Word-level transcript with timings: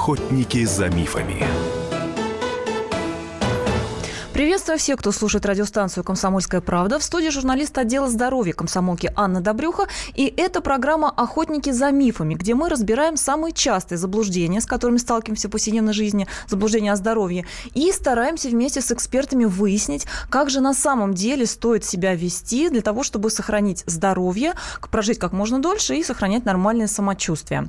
Охотники 0.00 0.64
за 0.64 0.88
мифами. 0.88 1.79
Приветствую 4.40 4.78
всех, 4.78 5.00
кто 5.00 5.12
слушает 5.12 5.44
радиостанцию 5.44 6.02
«Комсомольская 6.02 6.62
правда». 6.62 6.98
В 6.98 7.02
студии 7.02 7.28
журналист 7.28 7.76
отдела 7.76 8.08
здоровья 8.08 8.54
комсомолки 8.54 9.12
Анна 9.14 9.42
Добрюха. 9.42 9.86
И 10.14 10.32
это 10.34 10.62
программа 10.62 11.10
«Охотники 11.10 11.68
за 11.68 11.90
мифами», 11.90 12.32
где 12.32 12.54
мы 12.54 12.70
разбираем 12.70 13.18
самые 13.18 13.52
частые 13.52 13.98
заблуждения, 13.98 14.62
с 14.62 14.64
которыми 14.64 14.96
сталкиваемся 14.96 15.48
в 15.48 15.50
повседневной 15.50 15.92
жизни, 15.92 16.26
заблуждения 16.48 16.92
о 16.92 16.96
здоровье, 16.96 17.44
и 17.74 17.92
стараемся 17.92 18.48
вместе 18.48 18.80
с 18.80 18.90
экспертами 18.90 19.44
выяснить, 19.44 20.06
как 20.30 20.48
же 20.48 20.62
на 20.62 20.72
самом 20.72 21.12
деле 21.12 21.44
стоит 21.44 21.84
себя 21.84 22.14
вести 22.14 22.70
для 22.70 22.80
того, 22.80 23.02
чтобы 23.02 23.28
сохранить 23.28 23.84
здоровье, 23.84 24.54
прожить 24.90 25.18
как 25.18 25.34
можно 25.34 25.58
дольше 25.58 25.96
и 25.96 26.02
сохранять 26.02 26.46
нормальное 26.46 26.86
самочувствие. 26.86 27.68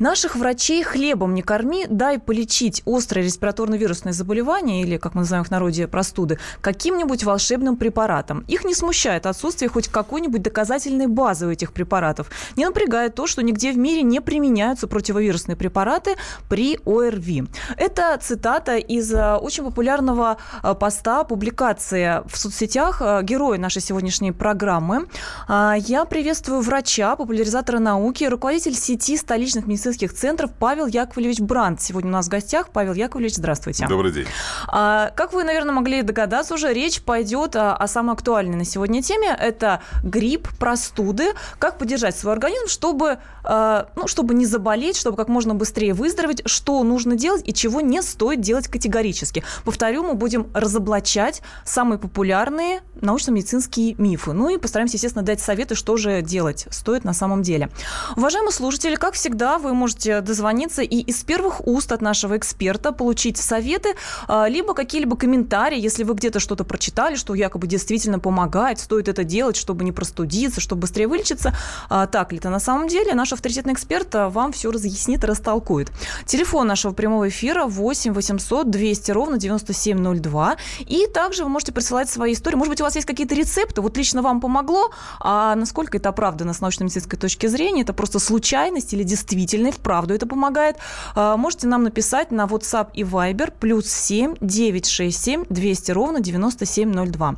Наших 0.00 0.34
врачей 0.34 0.82
хлебом 0.82 1.34
не 1.34 1.42
корми, 1.42 1.86
дай 1.88 2.18
полечить 2.18 2.82
острые 2.86 3.24
респираторно-вирусные 3.24 4.12
заболевания, 4.12 4.82
или, 4.82 4.96
как 4.96 5.14
мы 5.14 5.20
называем 5.20 5.44
в 5.44 5.52
народе, 5.52 5.86
простуды 6.08 6.38
каким-нибудь 6.62 7.24
волшебным 7.24 7.76
препаратом. 7.76 8.44
Их 8.48 8.64
не 8.64 8.74
смущает 8.74 9.26
отсутствие 9.26 9.68
хоть 9.68 9.88
какой-нибудь 9.88 10.42
доказательной 10.42 11.06
базы 11.06 11.46
у 11.46 11.50
этих 11.50 11.72
препаратов. 11.72 12.30
Не 12.56 12.64
напрягает 12.64 13.14
то, 13.14 13.26
что 13.26 13.42
нигде 13.42 13.72
в 13.72 13.76
мире 13.76 14.02
не 14.02 14.20
применяются 14.20 14.86
противовирусные 14.86 15.56
препараты 15.56 16.16
при 16.48 16.78
ОРВИ. 16.86 17.46
Это 17.76 18.18
цитата 18.22 18.76
из 18.76 19.12
э, 19.12 19.36
очень 19.36 19.64
популярного 19.64 20.38
э, 20.62 20.74
поста, 20.74 21.24
публикации 21.24 22.22
в 22.26 22.36
соцсетях 22.36 23.02
э, 23.02 23.22
героя 23.22 23.58
нашей 23.58 23.82
сегодняшней 23.82 24.32
программы. 24.32 25.08
А, 25.46 25.74
я 25.76 26.04
приветствую 26.04 26.62
врача, 26.62 27.16
популяризатора 27.16 27.80
науки, 27.80 28.24
руководитель 28.24 28.74
сети 28.74 29.16
столичных 29.16 29.66
медицинских 29.66 30.14
центров 30.14 30.50
Павел 30.58 30.86
Яковлевич 30.86 31.40
Бранд. 31.40 31.80
Сегодня 31.80 32.08
у 32.10 32.12
нас 32.12 32.26
в 32.26 32.30
гостях. 32.30 32.70
Павел 32.72 32.94
Яковлевич, 32.94 33.36
здравствуйте. 33.36 33.86
Добрый 33.88 34.12
день. 34.12 34.26
А, 34.68 35.10
как 35.18 35.32
вы, 35.32 35.44
наверное, 35.44 35.74
могли 35.74 35.97
могли 35.98 36.02
догадаться 36.02 36.54
уже, 36.54 36.72
речь 36.72 37.00
пойдет 37.02 37.56
о, 37.56 37.74
о 37.74 37.86
самой 37.88 38.14
актуальной 38.14 38.56
на 38.56 38.64
сегодня 38.64 39.02
теме. 39.02 39.36
Это 39.38 39.82
грипп, 40.04 40.48
простуды. 40.58 41.32
Как 41.58 41.78
поддержать 41.78 42.16
свой 42.16 42.32
организм, 42.32 42.68
чтобы, 42.68 43.18
э, 43.44 43.84
ну, 43.96 44.06
чтобы 44.06 44.34
не 44.34 44.46
заболеть, 44.46 44.96
чтобы 44.96 45.16
как 45.16 45.28
можно 45.28 45.54
быстрее 45.54 45.94
выздороветь, 45.94 46.42
что 46.46 46.82
нужно 46.84 47.16
делать 47.16 47.42
и 47.44 47.52
чего 47.52 47.80
не 47.80 48.02
стоит 48.02 48.40
делать 48.40 48.68
категорически. 48.68 49.42
Повторю, 49.64 50.02
мы 50.02 50.14
будем 50.14 50.46
разоблачать 50.54 51.42
самые 51.64 51.98
популярные 51.98 52.80
научно-медицинские 53.00 53.94
мифы. 53.98 54.32
Ну 54.32 54.50
и 54.50 54.58
постараемся, 54.58 54.96
естественно, 54.96 55.24
дать 55.24 55.40
советы, 55.40 55.74
что 55.74 55.96
же 55.96 56.22
делать 56.22 56.66
стоит 56.70 57.04
на 57.04 57.12
самом 57.12 57.42
деле. 57.42 57.68
Уважаемые 58.16 58.52
слушатели, 58.52 58.96
как 58.96 59.14
всегда, 59.14 59.58
вы 59.58 59.74
можете 59.74 60.20
дозвониться 60.20 60.82
и 60.82 60.98
из 60.98 61.22
первых 61.24 61.66
уст 61.66 61.92
от 61.92 62.02
нашего 62.02 62.36
эксперта 62.36 62.92
получить 62.92 63.36
советы, 63.36 63.94
э, 64.28 64.44
либо 64.48 64.74
какие-либо 64.74 65.16
комментарии, 65.16 65.77
если 65.78 66.04
вы 66.04 66.14
где-то 66.14 66.40
что-то 66.40 66.64
прочитали, 66.64 67.16
что 67.16 67.34
якобы 67.34 67.66
действительно 67.66 68.18
помогает, 68.18 68.78
стоит 68.78 69.08
это 69.08 69.24
делать, 69.24 69.56
чтобы 69.56 69.84
не 69.84 69.92
простудиться, 69.92 70.60
чтобы 70.60 70.82
быстрее 70.82 71.06
вылечиться, 71.06 71.54
а, 71.88 72.06
так 72.06 72.32
ли 72.32 72.38
это 72.38 72.50
на 72.50 72.60
самом 72.60 72.88
деле, 72.88 73.14
наш 73.14 73.32
авторитетный 73.32 73.72
эксперт 73.72 74.14
а, 74.14 74.28
вам 74.28 74.52
все 74.52 74.70
разъяснит 74.70 75.24
и 75.24 75.26
растолкует. 75.26 75.90
Телефон 76.26 76.66
нашего 76.66 76.92
прямого 76.92 77.28
эфира 77.28 77.64
8 77.64 78.12
800 78.12 78.70
200 78.70 79.10
ровно 79.10 79.38
9702. 79.38 80.56
И 80.80 81.06
также 81.06 81.44
вы 81.44 81.50
можете 81.50 81.72
присылать 81.72 82.08
свои 82.08 82.32
истории. 82.32 82.56
Может 82.56 82.70
быть, 82.70 82.80
у 82.80 82.84
вас 82.84 82.94
есть 82.94 83.06
какие-то 83.06 83.34
рецепты, 83.34 83.80
вот 83.80 83.96
лично 83.96 84.22
вам 84.22 84.40
помогло, 84.40 84.90
а 85.20 85.54
насколько 85.54 85.96
это 85.98 86.08
оправдано 86.08 86.52
с 86.52 86.60
научно-медицинской 86.60 87.18
точки 87.18 87.46
зрения, 87.46 87.82
это 87.82 87.92
просто 87.92 88.18
случайность 88.18 88.92
или 88.92 89.02
действительно 89.02 89.68
и 89.68 89.72
вправду 89.72 90.14
это 90.14 90.26
помогает, 90.26 90.76
а, 91.14 91.36
можете 91.36 91.66
нам 91.66 91.82
написать 91.82 92.30
на 92.30 92.46
WhatsApp 92.46 92.90
и 92.94 93.02
Viber 93.02 93.52
плюс 93.58 93.86
7 93.86 94.36
967 94.40 95.44
200 95.48 95.67
ровно 95.90 96.20
9702. 96.20 97.36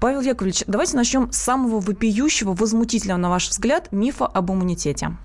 Павел 0.00 0.20
Яковлевич, 0.20 0.64
давайте 0.66 0.96
начнем 0.96 1.30
с 1.32 1.36
самого 1.36 1.80
вопиющего, 1.80 2.54
возмутительного, 2.54 3.18
на 3.18 3.30
ваш 3.30 3.48
взгляд, 3.48 3.92
мифа 3.92 4.26
об 4.26 4.50
иммунитете. 4.50 5.16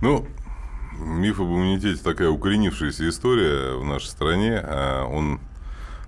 Ну, 0.00 0.26
миф 0.98 1.40
об 1.40 1.46
иммунитете 1.46 2.02
такая 2.02 2.30
укоренившаяся 2.30 3.08
история 3.08 3.76
в 3.76 3.84
нашей 3.84 4.06
стране. 4.06 4.60
А 4.62 5.06
он 5.06 5.40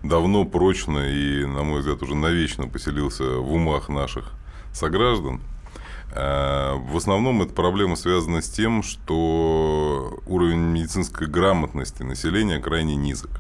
давно 0.03 0.45
прочно 0.45 0.99
и, 0.99 1.45
на 1.45 1.63
мой 1.63 1.81
взгляд, 1.81 2.03
уже 2.03 2.15
навечно 2.15 2.69
поселился 2.69 3.25
в 3.25 3.53
умах 3.53 3.89
наших 3.89 4.33
сограждан. 4.73 5.41
А, 6.13 6.77
в 6.77 6.97
основном 6.97 7.43
эта 7.43 7.53
проблема 7.53 7.97
связана 7.97 8.43
с 8.43 8.49
тем, 8.49 8.83
что 8.83 10.21
уровень 10.27 10.59
медицинской 10.59 11.27
грамотности 11.27 12.03
населения 12.03 12.59
крайне 12.59 12.97
низок. 12.97 13.31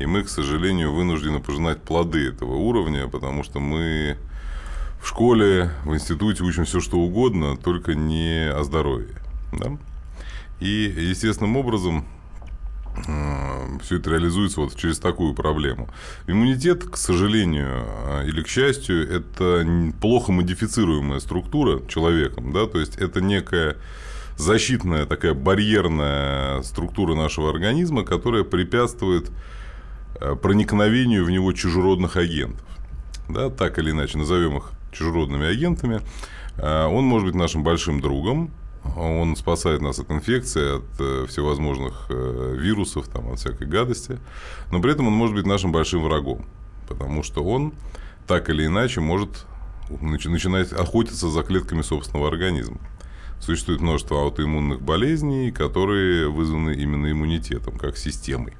И 0.00 0.06
мы, 0.06 0.22
к 0.22 0.30
сожалению, 0.30 0.94
вынуждены 0.94 1.40
пожинать 1.40 1.82
плоды 1.82 2.28
этого 2.28 2.54
уровня, 2.54 3.06
потому 3.06 3.44
что 3.44 3.60
мы 3.60 4.16
в 5.00 5.06
школе, 5.06 5.70
в 5.84 5.94
институте 5.94 6.42
учим 6.42 6.64
все, 6.64 6.80
что 6.80 6.98
угодно, 6.98 7.58
только 7.58 7.94
не 7.94 8.50
о 8.50 8.64
здоровье. 8.64 9.14
Да? 9.52 9.76
И 10.58 10.94
естественным 10.96 11.58
образом 11.58 12.06
э, 13.06 13.78
все 13.82 13.98
это 13.98 14.10
реализуется 14.10 14.62
вот 14.62 14.74
через 14.74 14.98
такую 14.98 15.34
проблему. 15.34 15.90
Иммунитет, 16.26 16.84
к 16.84 16.96
сожалению 16.96 17.84
э, 18.06 18.26
или 18.26 18.42
к 18.42 18.48
счастью, 18.48 19.06
это 19.06 19.66
плохо 20.00 20.32
модифицируемая 20.32 21.20
структура 21.20 21.86
человеком, 21.88 22.54
да, 22.54 22.66
то 22.66 22.80
есть 22.80 22.96
это 22.96 23.20
некая 23.20 23.76
защитная 24.38 25.04
такая 25.04 25.34
барьерная 25.34 26.62
структура 26.62 27.14
нашего 27.14 27.50
организма, 27.50 28.02
которая 28.04 28.44
препятствует 28.44 29.30
проникновению 30.42 31.24
в 31.24 31.30
него 31.30 31.52
чужеродных 31.52 32.16
агентов. 32.16 32.66
Да, 33.28 33.50
так 33.50 33.78
или 33.78 33.90
иначе, 33.90 34.18
назовем 34.18 34.58
их 34.58 34.72
чужеродными 34.92 35.46
агентами. 35.46 36.00
Э, 36.56 36.86
он 36.86 37.04
может 37.04 37.28
быть 37.28 37.36
нашим 37.36 37.62
большим 37.62 38.00
другом, 38.00 38.50
он 38.96 39.36
спасает 39.36 39.82
нас 39.82 39.98
от 39.98 40.10
инфекции, 40.10 40.78
от 40.78 41.00
э, 41.00 41.26
всевозможных 41.28 42.08
вирусов, 42.08 43.08
там, 43.08 43.30
от 43.30 43.38
всякой 43.38 43.66
гадости, 43.66 44.18
но 44.72 44.80
при 44.80 44.92
этом 44.92 45.06
он 45.06 45.12
может 45.12 45.34
быть 45.34 45.46
нашим 45.46 45.70
большим 45.70 46.02
врагом, 46.02 46.44
потому 46.88 47.22
что 47.22 47.44
он 47.44 47.72
так 48.26 48.48
или 48.48 48.66
иначе 48.66 49.00
может 49.00 49.46
начинать 50.00 50.72
охотиться 50.72 51.28
за 51.28 51.42
клетками 51.42 51.82
собственного 51.82 52.28
организма. 52.28 52.78
Существует 53.40 53.80
множество 53.80 54.20
аутоиммунных 54.20 54.82
болезней, 54.82 55.50
которые 55.50 56.28
вызваны 56.28 56.74
именно 56.74 57.10
иммунитетом, 57.10 57.78
как 57.78 57.96
системой. 57.96 58.54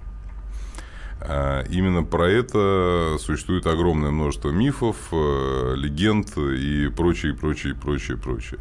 А, 1.22 1.62
именно 1.68 2.02
про 2.02 2.28
это 2.28 3.16
существует 3.20 3.66
огромное 3.66 4.10
множество 4.10 4.50
мифов, 4.50 4.96
э, 5.12 5.74
легенд 5.76 6.36
и 6.36 6.88
прочее, 6.88 7.34
прочее, 7.34 7.74
прочее, 7.74 8.16
прочее. 8.16 8.60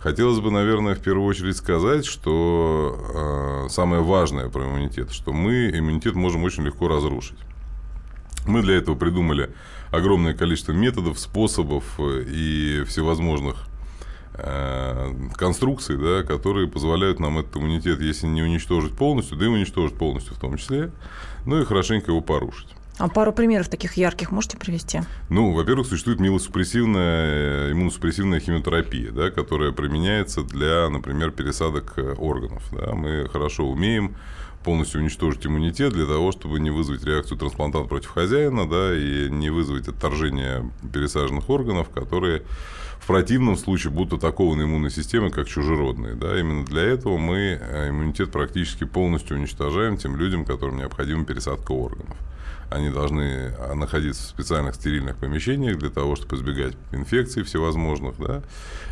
Хотелось 0.00 0.38
бы, 0.38 0.50
наверное, 0.50 0.94
в 0.94 1.00
первую 1.00 1.26
очередь 1.26 1.56
сказать, 1.56 2.04
что 2.04 3.66
э, 3.66 3.68
самое 3.70 4.02
важное 4.02 4.48
про 4.48 4.64
иммунитет, 4.64 5.10
что 5.12 5.32
мы 5.32 5.70
иммунитет 5.70 6.14
можем 6.14 6.44
очень 6.44 6.62
легко 6.64 6.88
разрушить. 6.88 7.38
Мы 8.46 8.62
для 8.62 8.76
этого 8.76 8.94
придумали 8.94 9.50
огромное 9.90 10.34
количество 10.34 10.72
методов, 10.72 11.18
способов 11.18 11.84
э, 11.98 12.24
и 12.28 12.84
всевозможных 12.86 13.66
конструкций, 15.36 15.96
да, 15.96 16.22
которые 16.22 16.68
позволяют 16.68 17.20
нам 17.20 17.38
этот 17.38 17.56
иммунитет, 17.56 18.00
если 18.00 18.26
не 18.26 18.42
уничтожить 18.42 18.96
полностью, 18.96 19.36
да 19.36 19.46
и 19.46 19.48
уничтожить 19.48 19.96
полностью 19.96 20.34
в 20.34 20.38
том 20.38 20.56
числе, 20.56 20.90
ну 21.44 21.60
и 21.60 21.64
хорошенько 21.64 22.10
его 22.10 22.20
порушить. 22.20 22.68
А 22.98 23.08
пару 23.08 23.32
примеров 23.32 23.68
таких 23.68 23.94
ярких 23.96 24.32
можете 24.32 24.56
привести? 24.56 25.00
Ну, 25.28 25.52
во-первых, 25.52 25.86
существует 25.86 26.18
милосупрессивная, 26.18 27.70
иммуносупрессивная 27.72 28.40
химиотерапия, 28.40 29.12
да, 29.12 29.30
которая 29.30 29.70
применяется 29.70 30.42
для, 30.42 30.88
например, 30.88 31.30
пересадок 31.30 31.94
э, 31.96 32.14
органов. 32.14 32.64
Да. 32.72 32.94
Мы 32.94 33.28
хорошо 33.28 33.68
умеем 33.68 34.16
полностью 34.64 35.00
уничтожить 35.00 35.46
иммунитет 35.46 35.92
для 35.92 36.06
того, 36.06 36.32
чтобы 36.32 36.60
не 36.60 36.70
вызвать 36.70 37.04
реакцию 37.04 37.38
трансплантанта 37.38 37.88
против 37.88 38.10
хозяина, 38.10 38.68
да, 38.68 38.96
и 38.96 39.30
не 39.30 39.50
вызвать 39.50 39.88
отторжение 39.88 40.70
пересаженных 40.92 41.48
органов, 41.48 41.90
которые 41.90 42.42
в 42.98 43.06
противном 43.06 43.56
случае 43.56 43.92
будут 43.92 44.22
атакованы 44.22 44.64
иммунной 44.64 44.90
системой 44.90 45.30
как 45.30 45.48
чужеродные. 45.48 46.14
Да? 46.14 46.38
Именно 46.38 46.64
для 46.64 46.82
этого 46.82 47.16
мы 47.16 47.58
э, 47.60 47.88
иммунитет 47.88 48.30
практически 48.30 48.84
полностью 48.84 49.36
уничтожаем 49.36 49.96
тем 49.96 50.16
людям, 50.16 50.44
которым 50.44 50.76
необходима 50.76 51.24
пересадка 51.24 51.72
органов. 51.72 52.16
Они 52.70 52.90
должны 52.90 53.54
а, 53.58 53.74
находиться 53.74 54.22
в 54.22 54.26
специальных 54.26 54.74
стерильных 54.74 55.16
помещениях 55.16 55.78
для 55.78 55.90
того, 55.90 56.16
чтобы 56.16 56.36
избегать 56.36 56.74
инфекций 56.92 57.42
всевозможных, 57.42 58.16
да? 58.18 58.42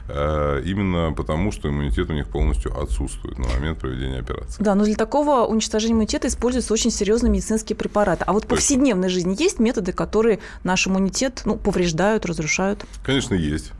Э, 0.08 0.62
именно 0.64 1.12
потому, 1.12 1.52
что 1.52 1.68
иммунитет 1.68 2.08
у 2.10 2.12
них 2.12 2.28
полностью 2.28 2.78
отсутствует 2.80 3.38
на 3.38 3.48
момент 3.48 3.78
проведения 3.78 4.20
операции. 4.20 4.62
Да, 4.62 4.74
но 4.74 4.84
для 4.84 4.94
такого 4.94 5.46
уничтожения 5.46 5.94
иммунитета 5.94 6.28
используются 6.28 6.72
очень 6.72 6.90
серьезные 6.90 7.30
медицинские 7.30 7.76
препараты. 7.76 8.24
А 8.26 8.32
вот 8.32 8.44
в 8.44 8.46
повседневной 8.46 9.08
жизни 9.08 9.34
есть 9.38 9.58
методы, 9.58 9.92
которые 9.92 10.38
наш 10.64 10.86
иммунитет 10.86 11.42
ну, 11.44 11.56
повреждают, 11.56 12.24
разрушают? 12.24 12.84
Конечно, 13.04 13.34
есть 13.34 13.72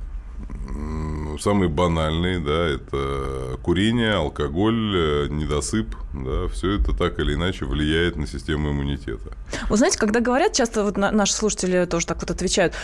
самые 1.39 1.69
банальные, 1.69 2.41
да, 2.41 2.67
это 2.67 3.59
курение, 3.63 4.15
алкоголь, 4.15 4.93
э, 4.95 5.27
недосып, 5.29 5.95
да, 6.13 6.49
все 6.49 6.79
это 6.79 6.93
так 6.93 7.19
или 7.19 7.35
иначе 7.35 7.65
влияет 7.65 8.17
на 8.17 8.27
систему 8.27 8.71
иммунитета. 8.71 9.33
Вы 9.69 9.77
знаете, 9.77 9.99
когда 9.99 10.21
говорят, 10.21 10.53
часто 10.53 10.85
вот 10.85 10.97
наши 10.97 11.33
слушатели 11.33 11.85
тоже 11.87 12.07
так 12.07 12.21
вот 12.21 12.31
отвечают, 12.31 12.75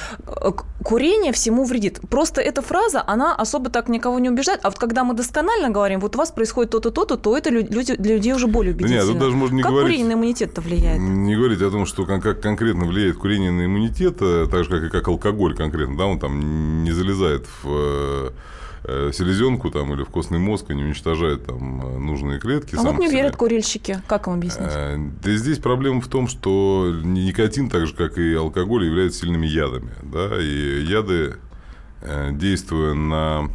курение 0.82 1.32
всему 1.32 1.64
вредит. 1.64 2.00
Просто 2.08 2.40
эта 2.40 2.62
фраза, 2.62 3.02
она 3.06 3.34
особо 3.34 3.70
так 3.70 3.88
никого 3.88 4.18
не 4.18 4.30
убеждает. 4.30 4.60
А 4.62 4.70
вот 4.70 4.78
когда 4.78 5.04
мы 5.04 5.14
досконально 5.14 5.70
говорим, 5.70 6.00
вот 6.00 6.14
у 6.14 6.18
вас 6.18 6.30
происходит 6.30 6.70
то-то, 6.70 6.90
то-то, 6.90 7.16
то 7.16 7.36
это 7.36 7.50
люди, 7.50 7.96
для 7.96 8.16
людей 8.16 8.32
уже 8.32 8.46
более 8.46 8.74
убедительно. 8.74 9.00
Нет, 9.00 9.08
тут 9.08 9.18
даже 9.18 9.36
можно 9.36 9.56
не 9.56 9.62
как 9.62 9.72
говорить, 9.72 9.90
курение 9.90 10.08
на 10.08 10.18
иммунитет-то 10.18 10.60
влияет? 10.60 11.00
Не 11.00 11.36
говорить 11.36 11.62
о 11.62 11.70
том, 11.70 11.86
что 11.86 12.06
как 12.06 12.40
конкретно 12.40 12.86
влияет 12.86 13.16
курение 13.16 13.50
на 13.50 13.66
иммунитет, 13.66 14.16
э, 14.20 14.46
так 14.50 14.64
же, 14.64 14.70
как 14.70 14.84
и 14.84 14.88
как 14.88 15.08
алкоголь 15.08 15.56
конкретно, 15.56 15.96
да, 15.96 16.06
он 16.06 16.18
там 16.18 16.84
не 16.84 16.92
залезает 16.92 17.46
в 17.62 17.68
э, 17.68 18.12
Э, 18.12 18.30
селезенку 18.84 19.70
там, 19.70 19.92
или 19.94 20.02
в 20.02 20.08
костный 20.08 20.40
мозг, 20.40 20.70
они 20.70 20.82
уничтожают 20.82 21.46
там 21.46 21.80
э, 21.86 21.98
нужные 21.98 22.40
клетки. 22.40 22.74
А 22.76 22.82
вот 22.82 22.98
не 22.98 23.08
верят 23.08 23.36
курильщики. 23.36 24.02
Как 24.08 24.26
им 24.26 24.34
объяснить? 24.34 24.70
Э, 24.72 24.96
да 25.22 25.34
здесь 25.34 25.58
проблема 25.58 26.00
в 26.00 26.08
том, 26.08 26.26
что 26.26 26.92
никотин, 27.04 27.70
так 27.70 27.86
же, 27.86 27.94
как 27.94 28.18
и 28.18 28.34
алкоголь, 28.34 28.86
являются 28.86 29.20
сильными 29.20 29.46
ядами. 29.46 29.92
Да? 30.02 30.36
И 30.40 30.82
яды, 30.84 31.36
действуя 32.32 32.94
на 32.94 33.48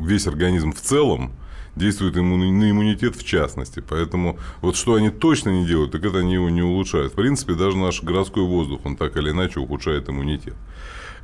весь 0.00 0.26
организм 0.26 0.72
в 0.72 0.80
целом, 0.80 1.32
действуют 1.76 2.16
на 2.16 2.20
иммунитет 2.20 3.16
в 3.16 3.24
частности. 3.24 3.82
Поэтому 3.88 4.38
вот 4.60 4.76
что 4.76 4.94
они 4.94 5.08
точно 5.08 5.48
не 5.50 5.66
делают, 5.66 5.92
так 5.92 6.04
это 6.04 6.18
они 6.18 6.34
его 6.34 6.50
не 6.50 6.62
улучшают. 6.62 7.12
В 7.12 7.16
принципе, 7.16 7.54
даже 7.54 7.78
наш 7.78 8.02
городской 8.02 8.42
воздух, 8.42 8.82
он 8.84 8.96
так 8.96 9.16
или 9.16 9.30
иначе 9.30 9.58
ухудшает 9.60 10.10
иммунитет. 10.10 10.54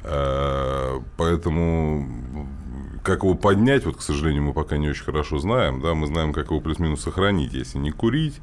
Э, 0.03 1.01
поэтому 1.17 2.07
как 3.03 3.23
его 3.23 3.35
поднять, 3.35 3.87
вот, 3.87 3.97
к 3.97 4.03
сожалению, 4.03 4.43
мы 4.43 4.53
пока 4.53 4.77
не 4.77 4.89
очень 4.89 5.05
хорошо 5.05 5.39
знаем. 5.39 5.81
Да? 5.81 5.95
Мы 5.95 6.07
знаем, 6.07 6.33
как 6.33 6.51
его 6.51 6.61
плюс-минус 6.61 7.01
сохранить, 7.01 7.53
если 7.53 7.79
не 7.79 7.91
курить, 7.91 8.41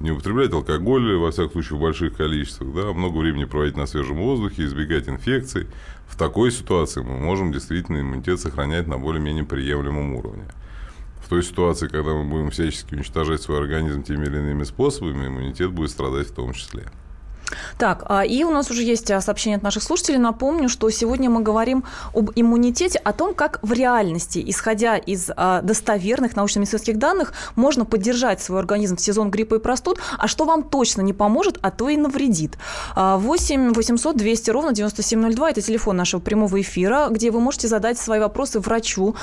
не 0.00 0.10
употреблять 0.10 0.52
алкоголь, 0.52 1.16
во 1.16 1.30
всяком 1.30 1.52
случае, 1.52 1.78
в 1.78 1.82
больших 1.82 2.16
количествах, 2.16 2.74
да? 2.74 2.92
много 2.92 3.18
времени 3.18 3.44
проводить 3.44 3.76
на 3.76 3.86
свежем 3.86 4.16
воздухе, 4.16 4.64
избегать 4.64 5.08
инфекций. 5.08 5.68
В 6.06 6.16
такой 6.16 6.50
ситуации 6.50 7.02
мы 7.02 7.18
можем 7.18 7.52
действительно 7.52 8.00
иммунитет 8.00 8.40
сохранять 8.40 8.86
на 8.86 8.98
более-менее 8.98 9.44
приемлемом 9.44 10.14
уровне. 10.14 10.44
В 11.24 11.28
той 11.28 11.42
ситуации, 11.42 11.88
когда 11.88 12.12
мы 12.12 12.24
будем 12.24 12.50
всячески 12.50 12.94
уничтожать 12.94 13.40
свой 13.40 13.58
организм 13.58 14.02
теми 14.02 14.26
или 14.26 14.36
иными 14.36 14.64
способами, 14.64 15.28
иммунитет 15.28 15.70
будет 15.70 15.90
страдать 15.90 16.28
в 16.28 16.34
том 16.34 16.52
числе. 16.52 16.84
Так, 17.78 18.04
а, 18.06 18.24
и 18.24 18.44
у 18.44 18.50
нас 18.50 18.70
уже 18.70 18.82
есть 18.82 19.10
а, 19.10 19.20
сообщение 19.20 19.56
от 19.56 19.62
наших 19.62 19.82
слушателей. 19.82 20.18
Напомню, 20.18 20.68
что 20.68 20.88
сегодня 20.90 21.30
мы 21.30 21.42
говорим 21.42 21.84
об 22.14 22.30
иммунитете, 22.34 22.98
о 22.98 23.12
том, 23.12 23.34
как 23.34 23.58
в 23.62 23.72
реальности, 23.72 24.42
исходя 24.46 24.96
из 24.96 25.30
а, 25.36 25.60
достоверных 25.62 26.36
научно-медицинских 26.36 26.98
данных, 26.98 27.32
можно 27.56 27.84
поддержать 27.84 28.40
свой 28.40 28.60
организм 28.60 28.96
в 28.96 29.00
сезон 29.00 29.30
гриппа 29.30 29.56
и 29.56 29.58
простуд, 29.58 29.98
а 30.18 30.28
что 30.28 30.44
вам 30.44 30.62
точно 30.62 31.02
не 31.02 31.12
поможет, 31.12 31.58
а 31.62 31.70
то 31.70 31.88
и 31.88 31.96
навредит. 31.96 32.56
8 32.96 33.72
800 33.72 34.16
200 34.16 34.50
ровно 34.50 34.72
9702– 34.72 35.50
это 35.50 35.60
телефон 35.60 35.96
нашего 35.96 36.20
прямого 36.20 36.60
эфира, 36.60 37.08
где 37.10 37.30
вы 37.30 37.40
можете 37.40 37.68
задать 37.68 37.98
свои 37.98 38.20
вопросы 38.20 38.60
врачу, 38.60 39.14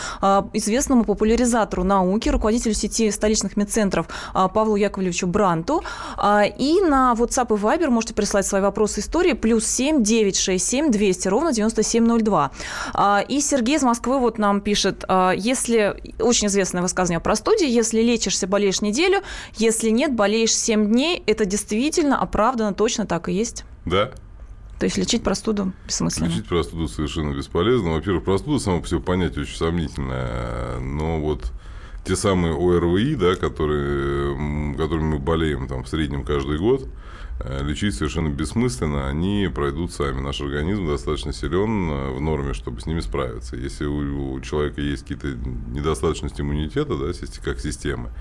известному 0.54 1.04
популяризатору 1.04 1.84
науки, 1.84 2.30
руководителю 2.30 2.74
сети 2.74 3.12
столичных 3.12 3.58
медцентров 3.58 4.08
Павлу 4.34 4.76
Яковлевичу 4.76 5.28
Бранту. 5.28 5.84
И 6.58 6.82
на 6.82 7.14
WhatsApp 7.14 7.56
и 7.56 7.60
Viber 7.60 7.90
можете 7.90 8.11
прислать 8.14 8.46
свои 8.46 8.62
вопросы 8.62 9.00
истории. 9.00 9.34
Плюс 9.34 9.66
7 9.66 10.04
967 10.04 10.92
200 10.92 11.28
ровно 11.28 11.54
9702. 11.54 12.52
А, 12.94 13.24
и 13.28 13.42
Сергей 13.42 13.78
из 13.78 13.84
Москвы 13.84 14.20
вот 14.20 14.38
нам 14.38 14.62
пишет, 14.62 15.04
а, 15.08 15.32
если, 15.32 15.96
очень 16.20 16.48
известное 16.48 16.82
высказывание 16.82 17.20
про 17.20 17.36
студии, 17.36 17.68
если 17.68 18.02
лечишься, 18.02 18.48
болеешь 18.48 18.82
неделю, 18.82 19.22
если 19.56 19.90
нет, 19.90 20.14
болеешь 20.14 20.54
7 20.54 20.88
дней, 20.88 21.24
это 21.26 21.46
действительно 21.46 22.20
оправдано, 22.20 22.74
точно 22.74 23.06
так 23.06 23.30
и 23.30 23.34
есть. 23.34 23.66
Да, 23.86 24.12
то 24.82 24.86
есть 24.86 24.98
лечить 24.98 25.22
простуду 25.22 25.74
бессмысленно? 25.86 26.30
Лечить 26.30 26.48
простуду 26.48 26.88
совершенно 26.88 27.36
бесполезно. 27.36 27.92
Во-первых, 27.92 28.24
простуда 28.24 28.58
само 28.58 28.82
по 28.82 28.88
себе 28.88 29.00
понятие 29.00 29.42
очень 29.44 29.56
сомнительное, 29.56 30.80
но 30.80 31.20
вот 31.20 31.52
те 32.04 32.16
самые 32.16 32.56
ОРВИ, 32.56 33.14
да, 33.14 33.36
которые, 33.36 34.76
которыми 34.76 35.04
мы 35.04 35.20
болеем 35.20 35.68
там, 35.68 35.84
в 35.84 35.88
среднем 35.88 36.26
каждый 36.26 36.58
год, 36.58 36.88
лечить 37.62 37.96
совершенно 37.96 38.30
бессмысленно, 38.30 39.08
они 39.08 39.50
пройдут 39.54 39.92
сами. 39.92 40.22
Наш 40.22 40.42
организм 40.42 40.88
достаточно 40.88 41.34
силен 41.34 41.90
э, 41.90 42.10
в 42.12 42.22
норме, 42.22 42.54
чтобы 42.54 42.82
с 42.82 42.86
ними 42.86 43.00
справиться. 43.00 43.56
Если 43.56 43.86
у, 43.86 44.40
человека 44.42 44.82
есть 44.82 45.04
какие-то 45.04 45.28
недостаточности 45.28 46.42
иммунитета, 46.42 46.98
да, 46.98 47.12
как 47.44 47.60
системы, 47.60 48.12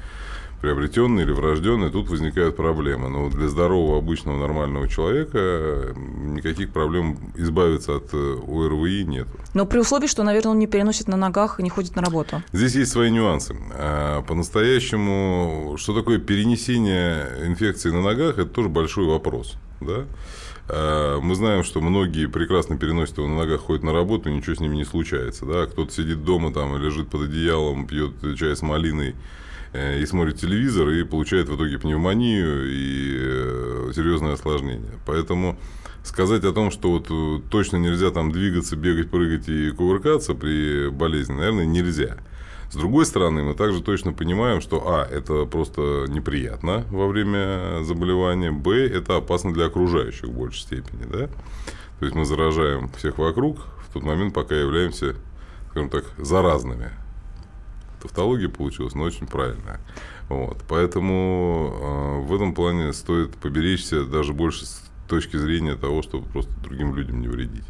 приобретенные 0.60 1.24
или 1.24 1.32
врожденные, 1.32 1.90
тут 1.90 2.08
возникают 2.08 2.56
проблемы. 2.56 3.08
Но 3.08 3.30
для 3.30 3.48
здорового, 3.48 3.98
обычного, 3.98 4.38
нормального 4.38 4.88
человека 4.88 5.94
никаких 5.96 6.70
проблем 6.70 7.18
избавиться 7.36 7.96
от 7.96 8.10
э, 8.12 8.38
ОРВИ 8.46 9.04
нет. 9.04 9.26
Но 9.54 9.66
при 9.66 9.78
условии, 9.78 10.06
что, 10.06 10.22
наверное, 10.22 10.52
он 10.52 10.58
не 10.58 10.66
переносит 10.66 11.08
на 11.08 11.16
ногах 11.16 11.60
и 11.60 11.62
не 11.62 11.70
ходит 11.70 11.96
на 11.96 12.02
работу. 12.02 12.42
Здесь 12.52 12.74
есть 12.74 12.92
свои 12.92 13.10
нюансы. 13.10 13.56
А, 13.72 14.22
по-настоящему, 14.22 15.76
что 15.78 15.94
такое 15.94 16.18
перенесение 16.18 17.26
инфекции 17.46 17.90
на 17.90 18.02
ногах, 18.02 18.38
это 18.38 18.50
тоже 18.50 18.68
большой 18.68 19.06
вопрос. 19.06 19.54
Да? 19.80 20.04
А, 20.68 21.20
мы 21.20 21.34
знаем, 21.34 21.64
что 21.64 21.80
многие 21.80 22.26
прекрасно 22.26 22.76
переносят 22.76 23.18
его 23.18 23.28
на 23.28 23.36
ногах, 23.36 23.62
ходят 23.62 23.82
на 23.82 23.92
работу, 23.92 24.28
и 24.28 24.32
ничего 24.34 24.54
с 24.54 24.60
ними 24.60 24.76
не 24.76 24.84
случается. 24.84 25.46
Да? 25.46 25.66
Кто-то 25.66 25.90
сидит 25.90 26.22
дома 26.24 26.52
там, 26.52 26.76
лежит 26.76 27.08
под 27.08 27.22
одеялом, 27.22 27.86
пьет 27.86 28.12
чай 28.38 28.54
с 28.54 28.62
малиной, 28.62 29.14
и 29.72 30.06
смотрит 30.06 30.36
телевизор, 30.36 30.88
и 30.88 31.04
получает 31.04 31.48
в 31.48 31.56
итоге 31.56 31.78
пневмонию 31.78 32.66
и 32.68 33.16
э, 33.18 33.92
серьезное 33.94 34.32
осложнение. 34.32 34.98
Поэтому 35.06 35.58
сказать 36.02 36.44
о 36.44 36.52
том, 36.52 36.70
что 36.70 36.90
вот 36.90 37.06
э, 37.10 37.40
точно 37.50 37.76
нельзя 37.76 38.10
там 38.10 38.32
двигаться, 38.32 38.76
бегать, 38.76 39.10
прыгать 39.10 39.48
и 39.48 39.70
кувыркаться 39.70 40.34
при 40.34 40.88
болезни, 40.90 41.34
наверное, 41.34 41.66
нельзя. 41.66 42.16
С 42.70 42.74
другой 42.74 43.04
стороны, 43.04 43.42
мы 43.42 43.54
также 43.54 43.82
точно 43.82 44.12
понимаем, 44.12 44.60
что 44.60 44.82
А, 44.88 45.04
это 45.04 45.44
просто 45.44 46.06
неприятно 46.08 46.84
во 46.90 47.08
время 47.08 47.82
заболевания, 47.82 48.52
Б, 48.52 48.86
это 48.86 49.16
опасно 49.16 49.52
для 49.52 49.66
окружающих 49.66 50.28
в 50.28 50.32
большей 50.32 50.62
степени. 50.62 51.04
Да? 51.04 51.28
То 51.98 52.06
есть 52.06 52.14
мы 52.14 52.24
заражаем 52.24 52.88
всех 52.96 53.18
вокруг 53.18 53.58
в 53.88 53.92
тот 53.92 54.04
момент, 54.04 54.34
пока 54.34 54.54
являемся, 54.54 55.16
скажем 55.70 55.90
так, 55.90 56.04
заразными 56.16 56.90
тавтология 58.00 58.48
получилась, 58.48 58.94
но 58.94 59.02
очень 59.04 59.26
правильная. 59.26 59.80
Вот. 60.28 60.58
Поэтому 60.68 61.72
э, 61.72 62.26
в 62.26 62.34
этом 62.34 62.54
плане 62.54 62.92
стоит 62.92 63.36
поберечься 63.36 64.04
даже 64.04 64.32
больше 64.32 64.66
с 64.66 64.82
точки 65.08 65.36
зрения 65.36 65.74
того, 65.74 66.02
чтобы 66.02 66.26
просто 66.28 66.52
другим 66.60 66.94
людям 66.94 67.20
не 67.20 67.28
вредить. 67.28 67.64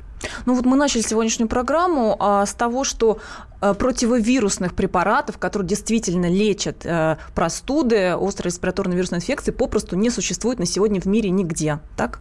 Ну 0.47 0.55
вот 0.55 0.65
мы 0.67 0.77
начали 0.77 1.01
сегодняшнюю 1.03 1.49
программу 1.49 2.17
а, 2.19 2.45
с 2.45 2.55
того, 2.55 2.85
что 2.85 3.19
а, 3.61 3.75
противовирусных 3.75 4.75
препаратов, 4.75 5.39
которые 5.39 5.69
действительно 5.69 6.29
лечат 6.31 6.85
а, 6.85 7.19
простуды, 7.35 8.15
острые 8.15 8.51
респираторные 8.51 8.97
вирусные 8.97 9.19
инфекции, 9.19 9.51
попросту 9.51 9.97
не 9.97 10.11
существует 10.11 10.59
на 10.59 10.67
сегодня 10.67 11.01
в 11.01 11.07
мире 11.07 11.31
нигде, 11.31 11.81
так? 11.97 12.21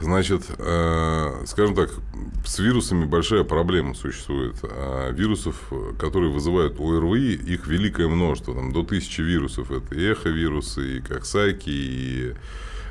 Значит, 0.00 0.42
э, 0.58 1.42
скажем 1.46 1.74
так, 1.74 1.90
с 2.44 2.58
вирусами 2.58 3.06
большая 3.06 3.44
проблема 3.44 3.94
существует. 3.94 4.56
А 4.62 5.10
вирусов, 5.10 5.72
которые 5.98 6.30
вызывают 6.30 6.78
ОРВИ, 6.78 7.34
их 7.34 7.66
великое 7.66 8.08
множество. 8.08 8.54
Там, 8.54 8.72
до 8.72 8.82
тысячи 8.82 9.22
вирусов. 9.22 9.70
Это 9.70 9.94
и 9.94 10.12
эховирусы, 10.12 10.98
и 10.98 11.00
коксайки, 11.00 11.70
и 11.70 12.34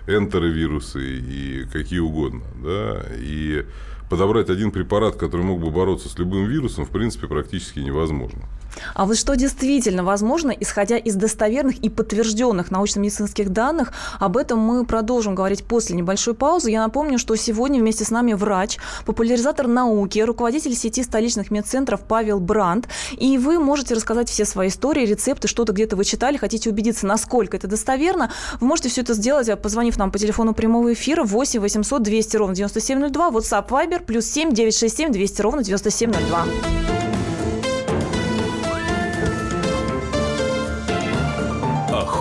энтеровирусы, 0.08 1.20
и 1.20 1.66
какие 1.72 2.00
угодно. 2.00 2.42
Да? 2.64 3.06
И 3.18 3.66
подобрать 4.10 4.50
один 4.50 4.72
препарат, 4.72 5.16
который 5.16 5.46
мог 5.46 5.62
бы 5.62 5.70
бороться 5.70 6.10
с 6.10 6.18
любым 6.18 6.46
вирусом, 6.46 6.86
в 6.86 6.90
принципе, 6.90 7.28
практически 7.28 7.80
невозможно. 7.80 8.42
А 8.94 9.06
вот 9.06 9.18
что 9.18 9.36
действительно 9.36 10.04
возможно, 10.04 10.52
исходя 10.52 10.98
из 10.98 11.16
достоверных 11.16 11.78
и 11.78 11.90
подтвержденных 11.90 12.72
научно-медицинских 12.72 13.50
данных, 13.50 13.94
об 14.20 14.38
этом 14.38 14.60
мы 14.60 14.86
продолжим 14.86 15.36
говорить 15.36 15.64
после 15.64 15.96
небольшой 15.96 16.34
паузы. 16.34 16.72
Я 16.72 16.82
напомню, 16.82 17.18
что 17.18 17.36
сегодня 17.36 17.80
вместе 17.80 18.06
с 18.06 18.12
нами 18.12 18.34
врач, 18.34 18.78
популяризатор 19.06 19.68
науки, 19.68 20.20
руководитель 20.20 20.76
сети 20.76 21.04
столичных 21.04 21.52
медцентров 21.52 22.02
Павел 22.02 22.40
Бранд. 22.40 22.88
И 23.18 23.38
вы 23.38 23.60
можете 23.60 23.96
рассказать 23.96 24.30
все 24.30 24.46
свои 24.46 24.70
истории, 24.70 25.06
рецепты, 25.06 25.48
что-то 25.48 25.74
где-то 25.74 25.96
вы 25.96 26.06
читали, 26.06 26.38
хотите 26.38 26.70
убедиться, 26.70 27.06
насколько 27.06 27.58
это 27.58 27.68
достоверно. 27.68 28.32
Вы 28.60 28.68
можете 28.68 28.90
все 28.90 29.02
это 29.02 29.14
сделать, 29.14 29.50
позвонив 29.62 29.98
нам 29.98 30.12
по 30.12 30.20
телефону 30.20 30.54
прямого 30.54 30.94
эфира 30.94 31.24
8 31.24 31.60
800 31.60 32.04
200 32.04 32.38
ровно 32.38 32.56
9702, 32.56 33.30
WhatsApp 33.30 33.68
Viber, 33.70 34.04
плюс 34.04 34.26
7 34.26 34.52
967 34.54 35.12
200 35.12 35.42
ровно 35.42 35.64
9702. 35.64 37.15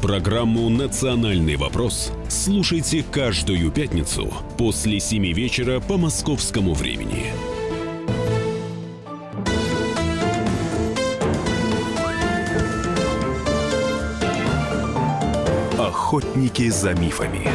Программу 0.00 0.70
«Национальный 0.70 1.56
вопрос» 1.56 2.10
слушайте 2.26 3.04
каждую 3.12 3.70
пятницу 3.70 4.32
после 4.56 4.98
7 4.98 5.26
вечера 5.34 5.78
по 5.78 5.98
московскому 5.98 6.72
времени. 6.72 7.26
Охотники 15.78 16.70
за 16.70 16.94
мифами. 16.94 17.46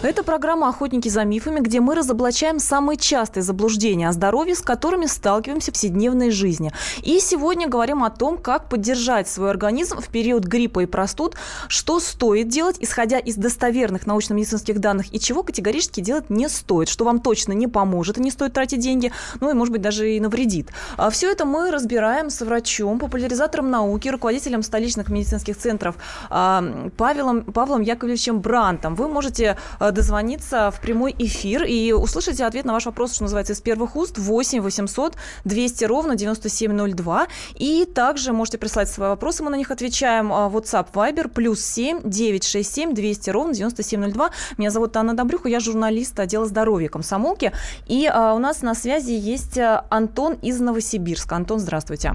Это 0.00 0.22
программа 0.22 0.68
«Охотники 0.68 1.08
за 1.08 1.24
мифами», 1.24 1.58
где 1.58 1.80
мы 1.80 1.96
разоблачаем 1.96 2.60
самые 2.60 2.96
частые 2.96 3.42
заблуждения 3.42 4.08
о 4.08 4.12
здоровье, 4.12 4.54
с 4.54 4.60
которыми 4.60 5.06
сталкиваемся 5.06 5.72
в 5.72 5.74
повседневной 5.74 6.30
жизни. 6.30 6.72
И 7.02 7.18
сегодня 7.18 7.66
говорим 7.66 8.04
о 8.04 8.10
том, 8.10 8.38
как 8.38 8.68
поддержать 8.68 9.28
свой 9.28 9.50
организм 9.50 10.00
в 10.00 10.06
период 10.06 10.44
гриппа 10.44 10.84
и 10.84 10.86
простуд, 10.86 11.34
что 11.66 11.98
стоит 11.98 12.46
делать, 12.46 12.76
исходя 12.78 13.18
из 13.18 13.34
достоверных 13.34 14.06
научно-медицинских 14.06 14.78
данных, 14.78 15.12
и 15.12 15.18
чего 15.18 15.42
категорически 15.42 16.00
делать 16.00 16.30
не 16.30 16.48
стоит, 16.48 16.88
что 16.88 17.04
вам 17.04 17.18
точно 17.18 17.50
не 17.50 17.66
поможет 17.66 18.18
и 18.18 18.20
не 18.20 18.30
стоит 18.30 18.52
тратить 18.52 18.78
деньги, 18.78 19.10
ну 19.40 19.50
и, 19.50 19.52
может 19.52 19.72
быть, 19.72 19.82
даже 19.82 20.12
и 20.12 20.20
навредит. 20.20 20.68
А 20.96 21.10
все 21.10 21.28
это 21.32 21.44
мы 21.44 21.72
разбираем 21.72 22.30
с 22.30 22.40
врачом, 22.42 23.00
популяризатором 23.00 23.68
науки, 23.68 24.06
руководителем 24.08 24.62
столичных 24.62 25.08
медицинских 25.08 25.56
центров 25.58 25.96
Павелом, 26.28 27.42
Павлом 27.42 27.80
Яковлевичем 27.80 28.38
Брантом. 28.38 28.94
Вы 28.94 29.08
можете 29.08 29.56
а, 29.80 29.87
дозвониться 29.92 30.70
в 30.70 30.80
прямой 30.80 31.14
эфир 31.18 31.64
и 31.64 31.92
услышите 31.92 32.44
ответ 32.44 32.64
на 32.64 32.72
ваш 32.72 32.86
вопрос, 32.86 33.14
что 33.14 33.24
называется, 33.24 33.52
из 33.52 33.60
первых 33.60 33.96
уст 33.96 34.18
8 34.18 34.60
800 34.60 35.16
200 35.44 35.84
ровно 35.84 36.16
9702. 36.16 37.26
И 37.54 37.84
также 37.84 38.32
можете 38.32 38.58
прислать 38.58 38.88
свои 38.88 39.08
вопросы, 39.08 39.42
мы 39.42 39.50
на 39.50 39.56
них 39.56 39.70
отвечаем. 39.70 40.32
А, 40.32 40.48
WhatsApp 40.48 40.88
Viber 40.92 41.28
плюс 41.28 41.60
7 41.60 42.00
967 42.04 42.94
200 42.94 43.30
ровно 43.30 43.54
9702. 43.54 44.30
Меня 44.58 44.70
зовут 44.70 44.96
Анна 44.96 45.14
Добрюха, 45.14 45.48
я 45.48 45.60
журналист 45.60 46.18
отдела 46.20 46.46
здоровья 46.46 46.88
комсомолки. 46.88 47.52
И 47.86 48.06
а, 48.06 48.34
у 48.34 48.38
нас 48.38 48.62
на 48.62 48.74
связи 48.74 49.12
есть 49.12 49.58
а, 49.58 49.86
Антон 49.90 50.34
из 50.42 50.60
Новосибирска. 50.60 51.36
Антон, 51.36 51.58
здравствуйте. 51.58 52.14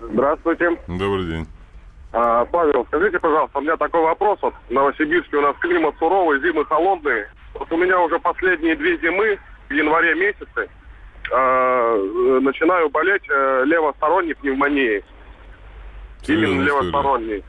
Здравствуйте. 0.00 0.70
Добрый 0.88 1.26
день. 1.26 1.46
А, 2.12 2.44
Павел, 2.44 2.84
скажите, 2.86 3.18
пожалуйста, 3.18 3.58
у 3.58 3.62
меня 3.62 3.76
такой 3.76 4.02
вопрос. 4.02 4.38
Вот 4.42 4.54
в 4.68 4.72
Новосибирске 4.72 5.38
у 5.38 5.40
нас 5.40 5.56
климат 5.60 5.94
суровый, 5.98 6.40
зимы 6.40 6.64
холодные. 6.66 7.28
Вот 7.54 7.72
у 7.72 7.76
меня 7.76 7.98
уже 8.00 8.18
последние 8.18 8.76
две 8.76 8.98
зимы, 8.98 9.38
в 9.68 9.72
январе 9.72 10.14
месяце, 10.14 10.68
э, 11.30 12.38
начинаю 12.42 12.90
болеть 12.90 13.22
э, 13.30 13.64
левосторонней 13.64 14.34
пневмонией. 14.34 15.02
Серьезная 16.22 16.50
Именно 16.50 16.66
левосторонней. 16.66 17.44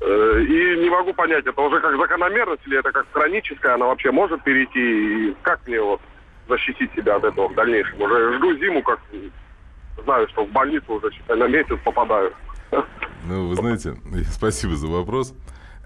Э, 0.00 0.40
и 0.40 0.76
не 0.84 0.88
могу 0.88 1.12
понять, 1.12 1.44
это 1.44 1.60
уже 1.60 1.80
как 1.80 1.96
закономерность 1.96 2.62
или 2.66 2.78
это 2.78 2.92
как 2.92 3.06
хроническая, 3.10 3.74
она 3.74 3.86
вообще 3.86 4.12
может 4.12 4.44
перейти? 4.44 5.30
И 5.30 5.36
как 5.42 5.66
мне 5.66 5.80
вот 5.80 6.00
защитить 6.48 6.92
себя 6.94 7.16
от 7.16 7.24
этого 7.24 7.48
в 7.48 7.54
дальнейшем? 7.54 8.00
Уже 8.00 8.36
жду 8.36 8.54
зиму, 8.58 8.82
как 8.82 9.00
знаю, 10.04 10.28
что 10.28 10.44
в 10.44 10.50
больницу 10.50 10.92
уже 10.92 11.10
на 11.28 11.48
месяц 11.48 11.78
попадаю. 11.82 12.32
Ну, 13.28 13.48
вы 13.48 13.56
знаете, 13.56 13.96
спасибо 14.32 14.76
за 14.76 14.86
вопрос. 14.86 15.32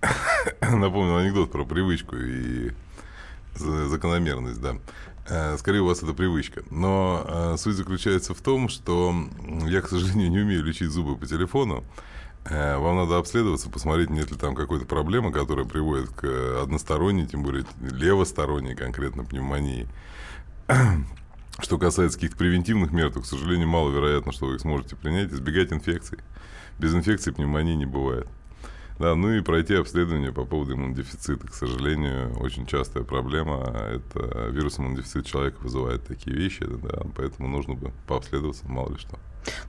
Напомнил 0.60 1.16
анекдот 1.16 1.50
про 1.50 1.64
привычку 1.64 2.16
и 2.16 2.70
за- 3.54 3.88
закономерность, 3.88 4.60
да. 4.60 4.76
Э, 5.28 5.56
Скорее, 5.58 5.80
у 5.80 5.86
вас 5.86 6.02
это 6.02 6.12
привычка. 6.12 6.62
Но 6.70 7.24
э, 7.26 7.56
суть 7.58 7.76
заключается 7.76 8.34
в 8.34 8.40
том, 8.40 8.68
что 8.68 9.14
я, 9.66 9.80
к 9.80 9.88
сожалению, 9.88 10.30
не 10.30 10.38
умею 10.40 10.64
лечить 10.64 10.90
зубы 10.90 11.16
по 11.16 11.26
телефону. 11.26 11.84
Э, 12.44 12.78
Вам 12.78 12.96
надо 12.96 13.18
обследоваться, 13.18 13.70
посмотреть, 13.70 14.10
нет 14.10 14.30
ли 14.30 14.36
там 14.36 14.54
какой-то 14.54 14.86
проблемы, 14.86 15.32
которая 15.32 15.64
приводит 15.66 16.10
к 16.10 16.24
односторонней, 16.62 17.26
тем 17.26 17.42
более 17.42 17.64
левосторонней 17.80 18.74
конкретно 18.74 19.24
пневмонии. 19.24 19.88
Что 21.58 21.78
касается 21.78 22.16
каких-то 22.18 22.38
превентивных 22.38 22.90
мер, 22.90 23.12
то, 23.12 23.20
к 23.20 23.26
сожалению, 23.26 23.68
маловероятно, 23.68 24.32
что 24.32 24.46
вы 24.46 24.54
их 24.54 24.60
сможете 24.62 24.96
принять. 24.96 25.30
Избегать 25.30 25.72
инфекций. 25.72 26.18
Без 26.80 26.94
инфекции 26.94 27.30
пневмонии 27.30 27.74
не 27.74 27.84
бывает. 27.84 28.26
Да, 28.98 29.14
ну 29.14 29.30
и 29.32 29.42
пройти 29.42 29.74
обследование 29.74 30.32
по 30.32 30.46
поводу 30.46 30.72
иммунодефицита. 30.72 31.46
К 31.46 31.52
сожалению, 31.52 32.34
очень 32.40 32.64
частая 32.64 33.04
проблема. 33.04 33.70
Это 33.92 34.48
вирус 34.48 34.78
иммунодефицита 34.78 35.28
человека 35.28 35.58
вызывает 35.60 36.06
такие 36.06 36.34
вещи, 36.34 36.64
да, 36.64 37.02
поэтому 37.14 37.48
нужно 37.48 37.74
бы 37.74 37.92
пообследоваться, 38.06 38.66
мало 38.66 38.92
ли 38.92 38.96
что. 38.96 39.18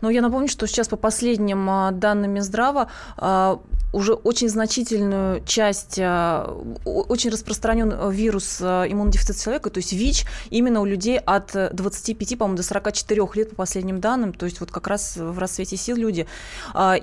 Но 0.01 0.09
я 0.09 0.21
напомню, 0.21 0.47
что 0.47 0.67
сейчас 0.67 0.87
по 0.87 0.97
последним 0.97 1.69
а, 1.69 1.91
данным 1.91 2.31
Минздрава 2.31 2.87
а, 3.17 3.59
уже 3.93 4.13
очень 4.13 4.47
значительную 4.47 5.43
часть, 5.45 5.99
а, 5.99 6.57
очень 6.85 7.29
распространен 7.29 8.09
вирус 8.09 8.61
иммунодефицита 8.61 9.41
человека, 9.41 9.69
то 9.69 9.79
есть 9.79 9.93
ВИЧ, 9.93 10.25
именно 10.49 10.81
у 10.81 10.85
людей 10.85 11.17
от 11.17 11.55
э, 11.55 11.69
25, 11.73 12.37
по-моему, 12.37 12.57
до 12.57 12.63
44 12.63 13.21
лет 13.35 13.49
по 13.49 13.55
последним 13.57 13.99
данным, 13.99 14.33
то 14.33 14.45
есть 14.45 14.59
вот 14.59 14.71
как 14.71 14.87
раз 14.87 15.17
в 15.17 15.37
расцвете 15.37 15.75
сил 15.77 15.97
люди. 15.97 16.25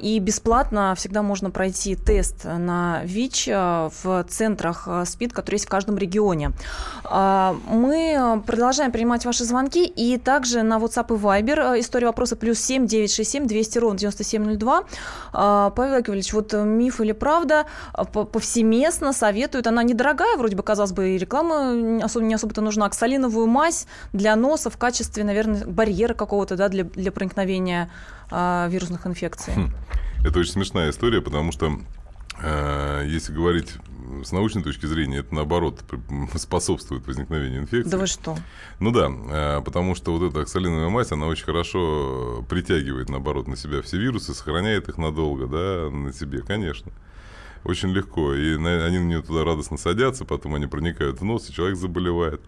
И 0.01 0.19
бесплатно 0.19 0.95
всегда 0.97 1.23
можно 1.23 1.51
пройти 1.51 1.95
тест 1.95 2.45
на 2.45 3.03
ВИЧ 3.05 3.49
в 3.49 4.27
центрах 4.29 4.89
СПИД, 5.05 5.33
которые 5.33 5.57
есть 5.57 5.67
в 5.67 5.69
каждом 5.69 5.99
регионе. 5.99 6.53
Мы 7.05 8.43
продолжаем 8.47 8.93
принимать 8.93 9.25
ваши 9.25 9.45
звонки, 9.45 9.85
и 9.85 10.19
также 10.19 10.63
на 10.63 10.79
WhatsApp 10.79 11.15
и 11.15 11.19
Viber 11.19 11.81
история 11.81 12.07
вопроса 12.07 12.37
плюс 12.37 12.58
7 12.59 12.87
967 12.87 13.47
200 13.47 13.79
ровно 13.79 13.99
9702. 13.99 14.85
А, 15.33 15.71
Павел 15.71 15.97
Яковлевич, 15.97 16.33
вот 16.33 16.55
э, 16.55 16.63
миф 16.65 17.01
или 17.01 17.13
правда, 17.13 17.67
а, 17.93 18.05
по- 18.05 18.25
повсеместно 18.25 19.13
советуют, 19.13 19.67
она 19.67 19.83
недорогая, 19.83 20.37
вроде 20.37 20.57
бы, 20.57 20.63
казалось 20.63 20.93
бы, 20.93 21.11
и 21.11 21.19
реклама 21.19 22.05
особо, 22.05 22.25
не 22.25 22.35
особо-то 22.35 22.61
нужна, 22.61 22.87
оксалиновую 22.87 23.47
мазь 23.47 23.87
для 24.13 24.37
носа 24.37 24.71
в 24.71 24.77
качестве, 24.77 25.25
наверное, 25.25 25.65
барьера 25.67 26.15
какого-то, 26.15 26.57
да, 26.57 26.69
для, 26.69 26.85
для 26.85 27.13
проникновения 27.13 27.91
а, 28.31 28.69
вирусных 28.69 29.07
инфекций. 29.07 29.55
Хм. 29.55 29.71
Это 30.25 30.39
очень 30.41 30.53
смешная 30.53 30.91
история, 30.91 31.21
потому 31.21 31.53
что 31.53 31.79
если 32.41 33.33
говорить 33.33 33.75
с 34.25 34.33
научной 34.33 34.63
точки 34.63 34.87
зрения, 34.87 35.19
это 35.19 35.35
наоборот 35.35 35.85
способствует 36.37 37.07
возникновению 37.07 37.63
инфекции. 37.63 37.91
Да 37.91 37.99
вы 37.99 38.07
что? 38.07 38.37
Ну 38.81 38.91
да, 38.91 39.11
э, 39.11 39.63
потому 39.63 39.95
что 39.95 40.17
вот 40.17 40.31
эта 40.31 40.41
оксалиновая 40.41 40.89
мазь, 40.89 41.13
она 41.13 41.27
очень 41.27 41.45
хорошо 41.45 42.45
притягивает, 42.49 43.09
наоборот, 43.09 43.49
на 43.49 43.57
себя 43.57 43.83
все 43.83 43.99
вирусы, 43.99 44.35
сохраняет 44.35 44.89
их 44.89 44.99
надолго, 44.99 45.47
да, 45.47 45.91
на 45.91 46.13
себе, 46.13 46.43
конечно. 46.43 46.93
Очень 47.65 47.91
легко. 47.91 48.35
И 48.35 48.55
они 48.55 48.99
на 48.99 49.05
нее 49.05 49.23
туда 49.23 49.45
радостно 49.45 49.77
садятся, 49.77 50.25
потом 50.25 50.55
они 50.55 50.67
проникают 50.67 51.21
в 51.21 51.25
нос, 51.25 51.49
и 51.51 51.53
человек 51.53 51.77
заболевает. 51.77 52.41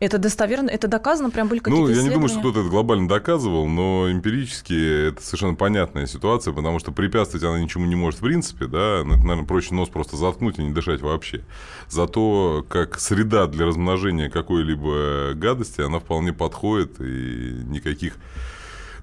Это 0.00 0.18
достоверно, 0.18 0.70
это 0.70 0.86
доказано, 0.86 1.30
прям 1.30 1.48
были 1.48 1.58
какие-то 1.58 1.88
Ну, 1.88 1.94
я 1.94 2.02
не 2.02 2.10
думаю, 2.10 2.28
что 2.28 2.38
кто-то 2.38 2.60
это 2.60 2.68
глобально 2.68 3.08
доказывал, 3.08 3.66
но 3.66 4.10
эмпирически 4.10 5.08
это 5.08 5.20
совершенно 5.22 5.54
понятная 5.54 6.06
ситуация, 6.06 6.52
потому 6.52 6.78
что 6.78 6.92
препятствовать 6.92 7.44
она 7.44 7.58
ничему 7.58 7.84
не 7.86 7.96
может 7.96 8.20
в 8.20 8.22
принципе, 8.22 8.66
да, 8.66 9.02
ну, 9.04 9.14
это, 9.14 9.22
наверное, 9.22 9.44
проще 9.46 9.74
нос 9.74 9.88
просто 9.88 10.16
заткнуть 10.16 10.58
и 10.58 10.62
не 10.62 10.72
дышать 10.72 11.00
вообще. 11.00 11.42
Зато 11.88 12.64
как 12.68 13.00
среда 13.00 13.48
для 13.48 13.66
размножения 13.66 14.30
какой-либо 14.30 15.32
гадости, 15.34 15.80
она 15.80 15.98
вполне 15.98 16.32
подходит, 16.32 17.00
и 17.00 17.62
никаких 17.66 18.14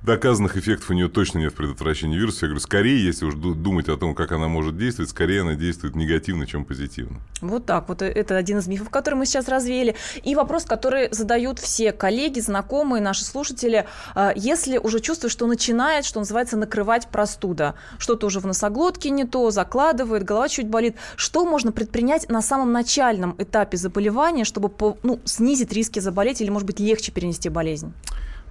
доказанных 0.06 0.56
эффектов 0.58 0.90
у 0.92 0.94
нее 0.94 1.10
точно 1.10 1.40
нет 1.40 1.54
в 1.54 1.56
предотвращении 1.56 2.18
вируса. 2.18 2.46
Я 2.46 2.48
говорю, 2.50 2.62
скорее, 2.62 3.04
если 3.04 3.26
уж 3.26 3.34
ду- 3.36 3.54
думать 3.56 3.90
о 3.90 3.98
том, 3.98 4.16
как 4.16 4.32
она 4.32 4.48
может 4.48 4.78
действовать, 4.78 5.10
скорее 5.10 5.42
она 5.42 5.56
действует 5.56 5.96
негативно, 5.96 6.46
чем 6.46 6.64
позитивно. 6.64 7.20
Вот 7.42 7.66
так 7.66 7.90
вот. 7.90 8.02
э, 8.02 8.08
Это 8.08 8.38
один 8.38 8.60
из 8.60 8.68
мифов, 8.68 8.90
который 8.90 9.16
мы 9.16 9.26
сейчас 9.26 9.48
развеяли. 9.48 9.96
И 10.24 10.36
вопрос, 10.36 10.66
который 10.66 11.10
задают 11.12 11.60
все 11.60 11.92
коллеги, 11.92 12.40
знакомые, 12.40 13.02
наши 13.02 13.26
слушатели. 13.26 13.86
А, 14.14 14.32
Если 14.36 14.78
уже 14.78 15.00
чувствуешь, 15.00 15.34
что 15.34 15.48
начинает, 15.48 16.06
что 16.06 16.20
называется, 16.20 16.56
накрывать 16.58 17.08
простуда, 17.08 17.76
что-то 17.98 18.28
уже 18.28 18.40
в 18.40 18.46
носоглотке 18.46 19.10
не 19.10 19.26
то, 19.26 19.50
закладывает, 19.52 20.24
голова 20.24 20.48
чуть 20.50 20.68
болит, 20.68 20.96
что 21.16 21.46
можно 21.46 21.72
предпринять 21.72 22.30
на 22.30 22.42
самом 22.42 22.72
начальном 22.72 23.36
этапе 23.40 23.78
заболевания, 23.78 24.44
чтобы 24.46 24.72
ну, 25.04 25.20
снизить 25.26 25.74
риски 25.74 26.00
заболеть 26.00 26.42
или, 26.42 26.50
может 26.50 26.68
быть, 26.68 26.80
легче 26.80 27.12
перенести 27.12 27.50
болезнь? 27.50 27.94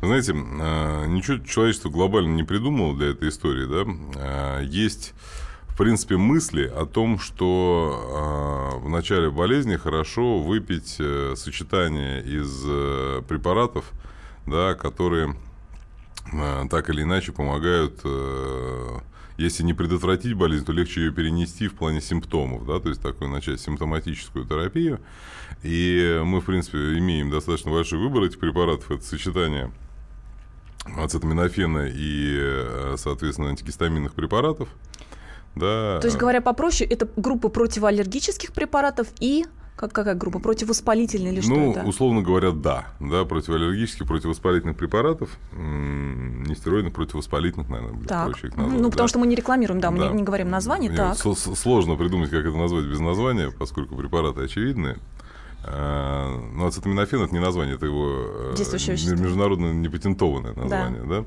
Знаете, 0.05 0.33
э, 0.33 1.07
ничего 1.07 1.39
человечество 1.39 1.89
глобально 1.89 2.35
не 2.35 2.43
придумало 2.43 2.97
для 2.97 3.09
этой 3.09 3.29
истории, 3.29 3.67
да. 3.67 4.61
Э, 4.61 4.65
Есть, 4.65 5.15
в 5.69 5.77
принципе, 5.77 6.17
мысли 6.17 6.65
о 6.65 6.87
том, 6.87 7.19
что 7.19 8.75
э, 8.77 8.79
в 8.85 8.89
начале 8.89 9.31
болезни 9.31 9.77
хорошо 9.77 10.41
выпить 10.41 10.97
э, 10.99 11.35
сочетание 11.37 12.23
из 12.23 12.63
э, 12.67 13.23
препаратов, 13.29 13.91
да, 14.47 14.75
которые 14.75 15.35
так 16.71 16.89
или 16.89 17.03
иначе 17.03 17.33
помогают 17.33 18.01
э, 18.03 18.99
если 19.37 19.63
не 19.63 19.75
предотвратить 19.75 20.35
болезнь, 20.35 20.65
то 20.65 20.73
легче 20.73 21.03
ее 21.03 21.13
перенести 21.13 21.69
в 21.69 21.75
плане 21.75 22.01
симптомов, 22.01 22.67
да, 22.67 22.79
то 22.79 22.89
есть 22.89 23.03
такую 23.03 23.31
начать 23.31 23.61
симптоматическую 23.61 24.47
терапию. 24.47 25.01
И 25.63 26.21
мы, 26.25 26.41
в 26.41 26.45
принципе, 26.45 26.79
имеем 26.99 27.31
достаточно 27.31 27.71
большой 27.71 27.99
выбор 27.99 28.23
этих 28.23 28.39
препаратов. 28.39 28.91
Это 28.91 29.05
сочетание 29.05 29.71
ацетаминофена 30.85 31.89
и, 31.89 32.39
э, 32.41 32.95
соответственно, 32.99 33.51
антигистаминных 33.51 34.15
препаратов. 34.15 34.69
Да. 35.55 35.99
То 36.01 36.07
есть, 36.07 36.17
говоря 36.17 36.41
попроще, 36.41 36.89
это 36.89 37.09
группа 37.17 37.49
противоаллергических 37.49 38.53
препаратов 38.53 39.09
и 39.21 39.45
как, 39.77 39.93
какая 39.93 40.15
группа? 40.15 40.39
Противовоспалительная 40.39 41.33
или 41.33 41.41
что 41.41 41.51
ну, 41.51 41.73
это? 41.73 41.85
условно 41.85 42.23
говоря, 42.23 42.53
да. 42.53 42.87
да 43.01 43.25
противоаллергических, 43.25 44.07
противовоспалительных 44.07 44.77
препаратов, 44.77 45.31
нестероидных, 45.53 46.95
противовоспалительных, 46.95 47.69
наверное, 47.69 48.07
так. 48.07 48.31
проще 48.31 48.49
их 48.49 48.57
назвать. 48.57 48.81
Ну, 48.81 48.91
потому 48.91 49.07
да. 49.07 49.09
что 49.09 49.19
мы 49.19 49.27
не 49.27 49.35
рекламируем, 49.35 49.81
да, 49.81 49.91
мы 49.91 49.99
не, 49.99 50.09
не 50.11 50.23
говорим 50.23 50.49
название, 50.49 50.91
Мне 50.91 50.99
так. 50.99 51.17
Сложно 51.17 51.97
придумать, 51.97 52.31
как 52.31 52.45
это 52.45 52.57
назвать 52.57 52.85
без 52.85 53.01
названия, 53.01 53.51
поскольку 53.51 53.97
препараты 53.97 54.43
очевидные. 54.43 54.99
А, 55.67 56.41
ну, 56.53 56.67
ацетаминофен– 56.67 57.23
это 57.23 57.33
не 57.33 57.41
название, 57.41 57.77
это 57.77 57.87
его 57.87 58.53
э, 58.53 58.55
международно 59.17 59.73
непатентованное 59.73 60.53
название, 60.53 61.03
да? 61.05 61.21
да? 61.21 61.25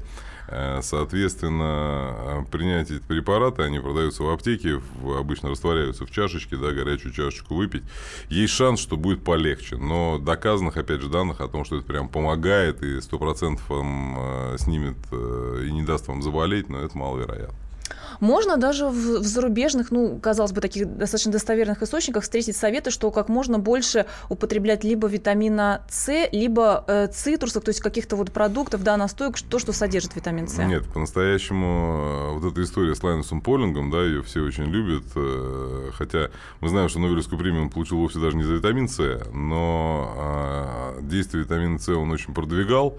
Э, 0.49 0.79
соответственно, 0.83 2.15
э, 2.17 2.51
принятие 2.51 2.99
препарата, 2.99 3.63
они 3.63 3.79
продаются 3.79 4.23
в 4.23 4.29
аптеке, 4.29 4.79
обычно 5.17 5.49
растворяются 5.49 6.05
в 6.05 6.11
чашечке, 6.11 6.55
да, 6.55 6.71
горячую 6.71 7.13
чашечку 7.13 7.55
выпить. 7.55 7.83
Есть 8.29 8.53
шанс, 8.53 8.79
что 8.79 8.95
будет 8.95 9.23
полегче, 9.23 9.75
но 9.77 10.19
доказанных, 10.19 10.77
опять 10.77 11.01
же, 11.01 11.09
данных 11.09 11.41
о 11.41 11.47
том, 11.47 11.65
что 11.65 11.77
это 11.77 11.85
прям 11.85 12.07
помогает 12.07 12.83
и 12.83 12.99
100% 12.99 13.59
вам 13.69 14.57
снимет 14.57 14.97
и 15.11 15.71
не 15.71 15.83
даст 15.83 16.07
вам 16.07 16.21
заболеть, 16.21 16.69
но 16.69 16.79
это 16.79 16.97
маловероятно. 16.97 17.66
Можно 18.19 18.57
даже 18.57 18.87
в, 18.87 19.19
в 19.19 19.23
зарубежных, 19.23 19.91
ну, 19.91 20.19
казалось 20.19 20.51
бы, 20.51 20.61
таких 20.61 20.97
достаточно 20.97 21.31
достоверных 21.31 21.81
источниках 21.83 22.23
встретить 22.23 22.55
советы, 22.55 22.91
что 22.91 23.11
как 23.11 23.29
можно 23.29 23.59
больше 23.59 24.05
употреблять 24.29 24.83
либо 24.83 25.07
витамина 25.07 25.81
С, 25.89 26.29
либо 26.31 26.83
э, 26.87 27.07
цитрусов, 27.07 27.63
то 27.63 27.69
есть 27.69 27.81
каких-то 27.81 28.15
вот 28.15 28.31
продуктов, 28.31 28.83
да, 28.83 28.97
настоек, 28.97 29.37
то, 29.39 29.59
что 29.59 29.73
содержит 29.73 30.15
витамин 30.15 30.47
С. 30.47 30.57
Нет, 30.57 30.85
по-настоящему 30.85 32.31
э, 32.35 32.39
вот 32.39 32.51
эта 32.51 32.63
история 32.63 32.95
с 32.95 33.03
Лайнусом 33.03 33.41
Полингом, 33.41 33.91
да, 33.91 34.03
ее 34.03 34.23
все 34.23 34.41
очень 34.41 34.65
любят, 34.65 35.05
э, 35.15 35.91
хотя 35.93 36.29
мы 36.61 36.69
знаем, 36.69 36.89
что 36.89 36.99
Нобелевскую 36.99 37.39
премию 37.39 37.63
он 37.63 37.69
получил 37.69 37.97
вовсе 37.97 38.19
даже 38.19 38.37
не 38.37 38.43
за 38.43 38.53
витамин 38.53 38.87
С, 38.87 38.99
но 39.33 40.95
э, 40.97 41.01
действие 41.03 41.43
витамина 41.43 41.79
С 41.79 41.89
он 41.89 42.11
очень 42.11 42.33
продвигал, 42.33 42.97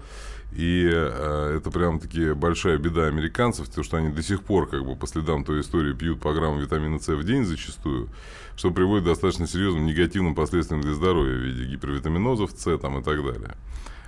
и 0.51 0.89
э, 0.91 1.57
это 1.57 1.69
прям 1.69 1.99
таки 1.99 2.33
большая 2.33 2.77
беда 2.77 3.05
американцев, 3.05 3.69
то, 3.69 3.83
что 3.83 3.97
они 3.97 4.09
до 4.09 4.23
сих 4.23 4.43
пор 4.43 4.67
как 4.67 4.83
бы 4.83 4.95
следам 5.09 5.43
той 5.43 5.61
истории 5.61 5.93
пьют 5.93 6.19
по 6.19 6.33
грамму 6.33 6.59
витамина 6.59 6.99
С 6.99 7.07
в 7.07 7.23
день 7.23 7.45
зачастую, 7.45 8.09
что 8.55 8.71
приводит 8.71 9.05
к 9.05 9.07
достаточно 9.07 9.47
серьезным 9.47 9.85
негативным 9.85 10.35
последствиям 10.35 10.81
для 10.81 10.93
здоровья 10.93 11.35
в 11.35 11.41
виде 11.41 11.65
гипервитаминозов 11.65 12.51
С 12.51 12.77
там, 12.77 12.99
и 12.99 13.03
так 13.03 13.23
далее. 13.23 13.55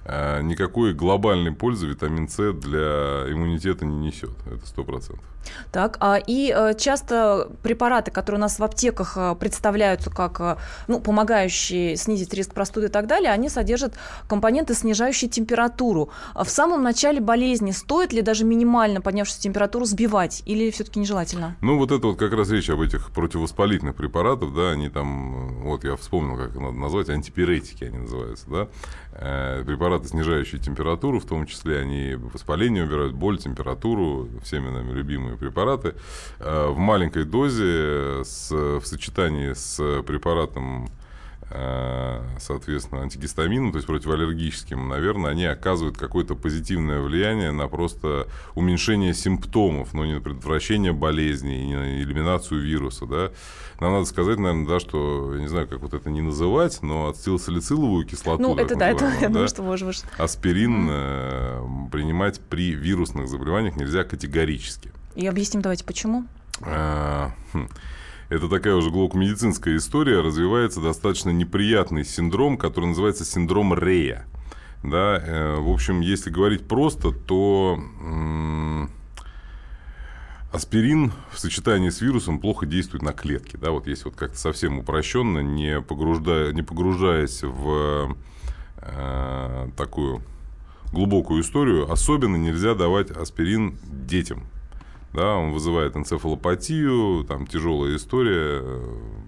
Э, 0.04 0.42
никакой 0.42 0.94
глобальной 0.94 1.52
пользы 1.52 1.88
витамин 1.88 2.28
С 2.28 2.54
для 2.54 3.32
иммунитета 3.32 3.86
не 3.86 4.08
несет. 4.08 4.32
Это 4.48 4.66
сто 4.66 4.84
процентов. 4.84 5.24
Так, 5.72 5.98
а, 6.00 6.18
и 6.18 6.54
э, 6.56 6.74
часто 6.78 7.50
препараты, 7.64 8.12
которые 8.12 8.40
у 8.40 8.42
нас 8.42 8.60
в 8.60 8.64
аптеках 8.64 9.14
э, 9.16 9.36
представляются 9.40 10.10
как 10.10 10.60
ну, 10.88 11.00
помогающие 11.00 11.96
снизить 11.96 12.34
риск 12.34 12.54
простуды 12.54 12.88
и 12.88 12.90
так 12.90 13.08
далее, 13.08 13.32
они 13.32 13.50
содержат 13.50 13.96
компоненты, 14.28 14.74
снижающие 14.74 15.30
температуру. 15.30 16.10
В 16.36 16.48
самом 16.48 16.84
начале 16.84 17.20
болезни 17.20 17.72
стоит 17.72 18.14
ли 18.14 18.22
даже 18.22 18.46
минимально 18.46 19.02
поднявшуюся 19.02 19.42
температуру 19.42 19.86
сбивать 19.86 20.44
или 20.46 20.70
все-таки 20.72 21.00
нежелательно? 21.00 21.56
Ну, 21.62 21.78
вот 21.78 21.92
это 21.92 22.08
вот 22.08 22.18
как 22.18 22.34
раз 22.34 22.50
речь 22.52 22.70
об 22.70 22.82
этих 22.82 23.12
противовоспалительных 23.12 23.96
препаратах, 23.96 24.54
да, 24.54 24.72
они 24.72 24.90
там, 24.90 25.64
вот 25.64 25.84
я 25.84 25.96
вспомнил, 25.96 26.38
как 26.38 26.56
надо 26.56 26.78
назвать, 26.78 27.10
антипиретики 27.10 27.84
они 27.86 28.00
называются, 28.00 28.46
да, 28.50 28.68
препараты, 29.92 30.08
снижающие 30.08 30.62
температуру, 30.62 31.20
в 31.20 31.26
том 31.26 31.46
числе 31.46 31.80
они 31.80 32.16
воспаление 32.16 32.86
убирают, 32.86 33.14
боль, 33.14 33.38
температуру, 33.38 34.30
всеми 34.44 34.70
нами 34.70 34.94
любимые 34.94 35.38
препараты, 35.38 35.96
э, 36.40 36.68
в 36.70 36.78
маленькой 36.78 37.26
дозе 37.26 38.24
с, 38.24 38.52
в 38.52 38.86
сочетании 38.86 39.54
с 39.54 40.02
препаратом 40.04 40.90
соответственно, 42.40 43.02
антигистамином, 43.02 43.72
то 43.72 43.78
есть 43.78 43.88
противоаллергическим, 43.88 44.88
наверное, 44.88 45.32
они 45.32 45.46
оказывают 45.46 45.98
какое-то 45.98 46.36
позитивное 46.36 47.02
влияние 47.02 47.52
на 47.52 47.68
просто 47.68 48.28
уменьшение 48.56 49.14
симптомов, 49.14 49.94
но 49.94 50.06
не 50.06 50.14
на 50.14 50.22
предотвращение 50.22 50.94
болезни, 50.94 51.54
не 51.54 51.76
на 51.76 52.02
элиминацию 52.02 52.62
вируса, 52.62 53.06
да. 53.06 53.32
Нам 53.80 53.94
надо 53.94 54.06
сказать, 54.06 54.38
наверное, 54.38 54.68
да, 54.68 54.80
что, 54.80 55.34
я 55.36 55.42
не 55.42 55.48
знаю, 55.48 55.68
как 55.68 55.80
вот 55.80 55.94
это 55.94 56.10
не 56.10 56.22
называть, 56.22 56.82
но 56.82 57.10
ацетилсалициловую 57.10 58.06
кислоту, 58.06 58.42
ну, 58.42 58.56
это 58.56 58.76
да, 58.76 58.90
это, 58.90 59.12
я 59.20 59.30
думаю, 59.30 59.48
что 59.48 59.64
можем. 59.64 59.92
Аспирин 60.18 60.90
mm. 60.90 61.90
принимать 61.92 62.40
при 62.40 62.74
вирусных 62.74 63.28
заболеваниях 63.28 63.76
нельзя 63.76 64.04
категорически. 64.04 64.92
И 65.16 65.26
объясним 65.28 65.62
давайте, 65.62 65.84
почему? 65.84 66.26
А, 66.62 67.32
хм 67.54 67.68
это 68.32 68.48
такая 68.48 68.76
уже 68.76 68.92
глубоко 68.92 69.18
медицинская 69.18 69.76
история, 69.76 70.22
развивается 70.22 70.80
достаточно 70.80 71.32
неприятный 71.32 72.06
синдром, 72.06 72.58
который 72.58 72.86
называется 72.86 73.26
синдром 73.26 73.74
Рея. 73.74 74.26
Да, 74.84 75.22
э, 75.22 75.58
в 75.58 75.70
общем, 75.70 76.00
если 76.00 76.30
говорить 76.30 76.66
просто, 76.66 77.12
то 77.12 77.78
аспирин 80.54 81.12
в 81.34 81.40
сочетании 81.40 81.90
с 81.90 82.00
вирусом 82.00 82.40
плохо 82.40 82.66
действует 82.66 83.04
на 83.04 83.12
клетки. 83.12 83.58
Да, 83.58 83.72
вот 83.72 83.86
если 83.88 84.06
вот 84.06 84.16
как-то 84.16 84.38
совсем 84.38 84.80
упрощенно, 84.80 85.40
не, 85.40 85.82
погружая, 85.82 86.54
не 86.54 86.62
погружаясь 86.62 87.44
в 87.44 88.16
э, 88.78 89.70
такую 89.76 90.24
глубокую 90.94 91.42
историю, 91.42 91.92
особенно 91.92 92.38
нельзя 92.38 92.76
давать 92.76 93.12
аспирин 93.12 93.78
детям 93.84 94.46
да, 95.14 95.36
он 95.36 95.52
вызывает 95.52 95.96
энцефалопатию, 95.96 97.26
там 97.26 97.46
тяжелая 97.48 97.96
история, 97.96 98.64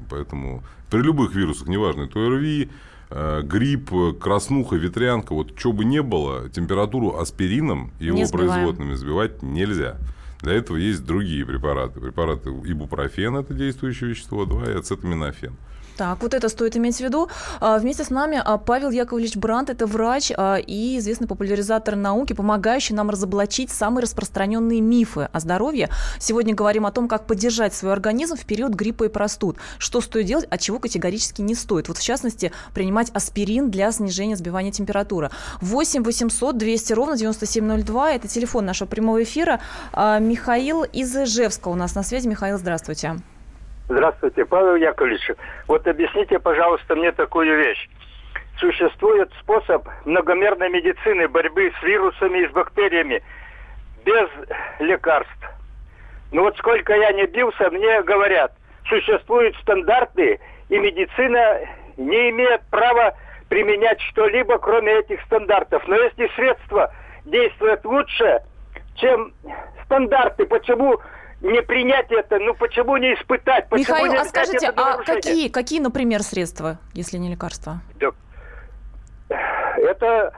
поэтому 0.10 0.64
при 0.90 1.02
любых 1.02 1.34
вирусах, 1.36 1.68
неважно, 1.68 2.04
это 2.04 2.20
ОРВИ, 2.20 2.70
э, 3.10 3.42
грипп, 3.44 3.92
краснуха, 4.20 4.76
ветрянка, 4.76 5.34
вот 5.34 5.58
что 5.58 5.74
бы 5.74 5.86
ни 5.86 6.00
было, 6.00 6.50
температуру 6.50 7.18
аспирином 7.18 7.92
и 8.00 8.06
его 8.06 8.26
производными 8.32 8.94
сбивать 8.94 9.42
нельзя. 9.42 9.98
Для 10.44 10.56
этого 10.56 10.76
есть 10.76 11.06
другие 11.06 11.46
препараты. 11.46 12.02
Препараты 12.02 12.50
ибупрофен, 12.50 13.38
это 13.38 13.54
действующее 13.54 14.10
вещество, 14.10 14.46
2, 14.46 14.72
и 14.72 14.74
ацетаминофен. 14.76 15.56
Так, 15.98 16.24
вот 16.24 16.34
это 16.34 16.50
стоит 16.50 16.76
иметь 16.76 16.98
в 16.98 17.02
виду. 17.02 17.30
А, 17.60 17.78
вместе 17.78 18.04
с 18.04 18.10
нами 18.10 18.42
а, 18.44 18.58
Павел 18.58 18.90
Яковлевич 18.90 19.36
Брандт, 19.36 19.70
это 19.70 19.86
врач 19.86 20.32
а, 20.36 20.56
и 20.56 20.98
известный 20.98 21.28
популяризатор 21.28 21.96
науки, 21.96 22.34
помогающий 22.34 22.96
нам 22.96 23.12
разоблачить 23.12 23.70
самые 23.70 24.04
распространенные 24.04 24.82
мифы 24.82 25.30
о 25.32 25.40
здоровье. 25.40 25.90
Сегодня 26.18 26.56
говорим 26.56 26.88
о 26.88 26.92
том, 26.92 27.08
как 27.08 27.28
поддержать 27.28 27.76
свой 27.76 27.94
организм 27.94 28.36
в 28.36 28.46
период 28.46 28.74
гриппа 28.74 29.04
и 29.04 29.08
простуд. 29.08 29.58
Что 29.78 30.02
стоит 30.02 30.26
делать, 30.26 30.48
а 30.50 30.58
чего 30.58 30.80
категорически 30.80 31.42
не 31.42 31.54
стоит. 31.54 31.88
Вот 31.88 32.00
в 32.00 32.04
частности, 32.04 32.52
принимать 32.74 33.12
аспирин 33.12 33.70
для 33.70 33.92
снижения 33.92 34.36
сбивания 34.36 34.72
температуры. 34.72 35.30
8 35.62 36.04
800 36.04 36.58
200 36.58 36.94
ровно 36.94 37.18
9702. 37.18 38.14
Это 38.14 38.28
телефон 38.28 38.66
нашего 38.66 38.88
прямого 38.88 39.22
эфира. 39.22 39.60
Михаил 40.34 40.84
из 40.84 41.16
Ижевска 41.16 41.68
у 41.68 41.76
нас 41.76 41.94
на 41.94 42.02
связи. 42.02 42.28
Михаил, 42.28 42.58
здравствуйте. 42.58 43.18
Здравствуйте, 43.88 44.46
Павел 44.46 44.78
Яковлевич. 44.78 45.30
Вот 45.68 45.88
объясните, 45.88 46.40
пожалуйста, 46.40 46.96
мне 46.96 47.12
такую 47.12 47.56
вещь. 47.56 47.88
Существует 48.58 49.32
способ 49.40 49.88
многомерной 50.06 50.70
медицины 50.70 51.28
борьбы 51.28 51.72
с 51.80 51.84
вирусами 51.84 52.40
и 52.40 52.48
с 52.48 52.52
бактериями 52.52 53.22
без 54.04 54.28
лекарств. 54.80 55.46
Но 56.32 56.42
вот 56.42 56.58
сколько 56.58 56.96
я 56.96 57.12
не 57.12 57.28
бился, 57.28 57.70
мне 57.70 58.02
говорят, 58.02 58.54
существуют 58.90 59.56
стандарты, 59.58 60.40
и 60.70 60.80
медицина 60.80 61.60
не 61.98 62.32
имеет 62.32 62.64
права 62.72 63.14
применять 63.50 64.02
что-либо, 64.02 64.58
кроме 64.58 64.94
этих 64.94 65.22
стандартов. 65.26 65.88
Но 65.88 65.96
если 65.96 66.28
средства 66.36 66.92
действуют 67.24 67.86
лучше, 67.86 68.42
чем 68.96 69.34
стандарты, 69.86 70.46
почему 70.46 71.00
не 71.42 71.62
принять 71.62 72.12
это, 72.12 72.40
ну 72.40 72.54
почему 72.54 72.98
не 72.98 73.14
испытать? 73.16 73.68
Почему 73.70 73.98
Михаил, 73.98 74.14
не 74.14 74.18
а 74.18 74.26
скажите, 74.26 74.70
а 74.70 74.98
какие, 75.04 75.50
какие, 75.50 75.80
например, 75.80 76.22
средства, 76.24 76.78
если 76.94 77.18
не 77.18 77.30
лекарства? 77.30 77.82
Это 79.78 80.34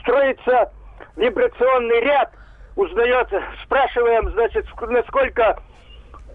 строится 0.00 0.70
вибрационный 1.16 2.00
ряд, 2.00 2.30
узнается, 2.74 3.42
спрашиваем, 3.64 4.30
значит, 4.32 4.66
насколько 4.82 5.58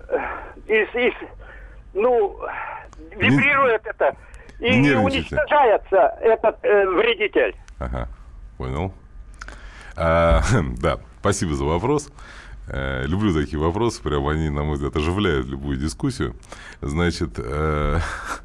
э, 0.10 0.18
из, 0.66 0.96
из, 0.96 1.14
ну, 1.94 2.40
вибрирует 3.16 3.84
не, 3.84 3.90
это, 3.90 4.16
и 4.60 4.78
не 4.80 4.92
уничтожается 4.94 6.18
этот 6.22 6.58
э, 6.64 6.88
вредитель. 6.88 7.56
Ага, 7.80 8.08
понял. 8.58 8.92
А, 9.96 10.44
да, 10.80 11.00
спасибо 11.20 11.56
за 11.56 11.66
вопрос. 11.66 12.10
Э, 12.68 13.06
люблю 13.06 13.34
такие 13.34 13.60
вопросы, 13.60 14.02
прям 14.02 14.28
они, 14.28 14.50
на 14.50 14.64
мой 14.64 14.76
взгляд, 14.76 14.96
оживляют 14.96 15.48
любую 15.48 15.78
дискуссию. 15.78 16.36
Значит, 16.82 17.32
э, 17.38 18.00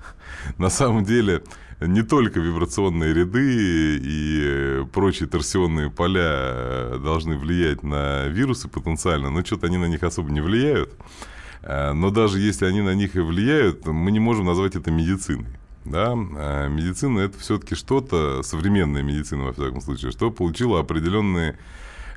на 0.59 0.69
самом 0.69 1.05
деле 1.05 1.43
не 1.81 2.03
только 2.03 2.41
вибрационные 2.41 3.13
ряды 3.13 4.01
и 4.03 4.85
прочие 4.93 5.29
торсионные 5.29 5.91
поля 5.91 6.33
э, 6.33 6.99
должны 7.03 7.37
влиять 7.37 7.83
на 7.83 8.27
вирусы 8.27 8.69
потенциально, 8.69 9.31
но 9.31 9.45
что-то 9.45 9.67
они 9.67 9.77
на 9.77 9.87
них 9.87 10.03
особо 10.03 10.31
не 10.31 10.41
влияют. 10.41 10.93
Но 11.63 12.11
даже 12.11 12.39
если 12.39 12.65
они 12.65 12.81
на 12.81 12.95
них 12.95 13.17
и 13.17 13.21
влияют, 13.21 13.87
мы 13.87 14.13
не 14.13 14.21
можем 14.21 14.47
назвать 14.47 14.77
это 14.77 14.93
медициной. 14.93 15.49
Да? 15.87 16.15
Медицина 16.15 17.21
это 17.21 17.39
все-таки 17.39 17.75
что-то, 17.75 18.43
современная 18.43 19.03
медицина, 19.03 19.45
во 19.45 19.53
всяком 19.53 19.81
случае, 19.81 20.11
что 20.11 20.31
получила 20.31 20.81
определенные 20.81 21.57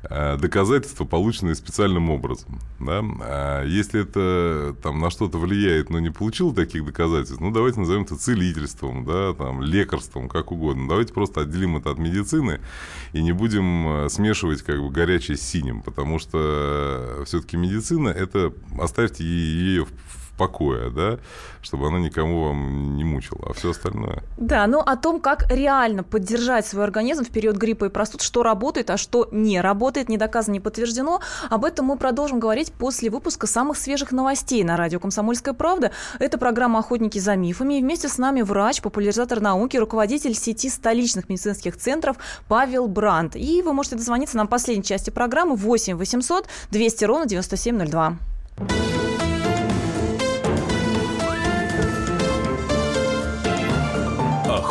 Э, 0.02 0.38
доказательства, 0.38 1.04
полученные 1.04 1.54
специальным 1.54 2.08
образом. 2.08 2.58
Да? 2.78 3.02
А 3.20 3.64
если 3.64 4.00
это 4.00 4.74
там, 4.82 4.98
на 4.98 5.10
что-то 5.10 5.36
влияет, 5.36 5.90
но 5.90 5.98
не 5.98 6.08
получил 6.08 6.54
таких 6.54 6.86
доказательств, 6.86 7.40
ну 7.40 7.50
давайте 7.50 7.80
назовем 7.80 8.02
это 8.02 8.16
целительством, 8.16 9.04
да, 9.04 9.34
там, 9.34 9.62
лекарством, 9.62 10.30
как 10.30 10.52
угодно. 10.52 10.88
Давайте 10.88 11.12
просто 11.12 11.42
отделим 11.42 11.76
это 11.76 11.90
от 11.90 11.98
медицины 11.98 12.60
и 13.12 13.22
не 13.22 13.32
будем 13.32 14.08
смешивать 14.08 14.62
как 14.62 14.80
бы 14.80 14.88
горячее 14.88 15.36
с 15.36 15.42
синим, 15.42 15.82
потому 15.82 16.18
что 16.18 17.22
все-таки 17.26 17.58
медицина 17.58 18.08
это 18.08 18.54
оставьте 18.78 19.22
ее 19.22 19.84
в 19.84 20.29
покоя, 20.40 20.88
да, 20.88 21.18
чтобы 21.60 21.88
она 21.88 21.98
никому 21.98 22.46
вам 22.46 22.96
не 22.96 23.04
мучила, 23.04 23.40
а 23.50 23.52
все 23.52 23.72
остальное. 23.72 24.22
Да, 24.38 24.66
ну 24.66 24.80
о 24.80 24.96
том, 24.96 25.20
как 25.20 25.52
реально 25.52 26.02
поддержать 26.02 26.66
свой 26.66 26.84
организм 26.84 27.24
в 27.24 27.28
период 27.28 27.56
гриппа 27.56 27.84
и 27.84 27.88
простуд, 27.90 28.22
что 28.22 28.42
работает, 28.42 28.88
а 28.88 28.96
что 28.96 29.28
не 29.32 29.60
работает, 29.60 30.08
не 30.08 30.16
доказано, 30.16 30.54
не 30.54 30.60
подтверждено, 30.60 31.20
об 31.50 31.66
этом 31.66 31.84
мы 31.84 31.98
продолжим 31.98 32.40
говорить 32.40 32.72
после 32.72 33.10
выпуска 33.10 33.46
самых 33.46 33.76
свежих 33.76 34.12
новостей 34.12 34.64
на 34.64 34.78
радио 34.78 34.98
«Комсомольская 34.98 35.52
правда». 35.52 35.90
Это 36.18 36.38
программа 36.38 36.78
«Охотники 36.78 37.18
за 37.18 37.36
мифами». 37.36 37.74
И 37.74 37.82
вместе 37.82 38.08
с 38.08 38.16
нами 38.16 38.40
врач, 38.40 38.80
популяризатор 38.80 39.42
науки, 39.42 39.76
руководитель 39.76 40.34
сети 40.34 40.70
столичных 40.70 41.28
медицинских 41.28 41.76
центров 41.76 42.16
Павел 42.48 42.88
Бранд. 42.88 43.36
И 43.36 43.60
вы 43.60 43.74
можете 43.74 43.96
дозвониться 43.96 44.38
нам 44.38 44.46
в 44.46 44.50
последней 44.50 44.84
части 44.84 45.10
программы 45.10 45.54
8 45.54 45.96
800 45.96 46.48
200 46.70 47.04
ровно 47.04 47.26
9702. 47.26 48.16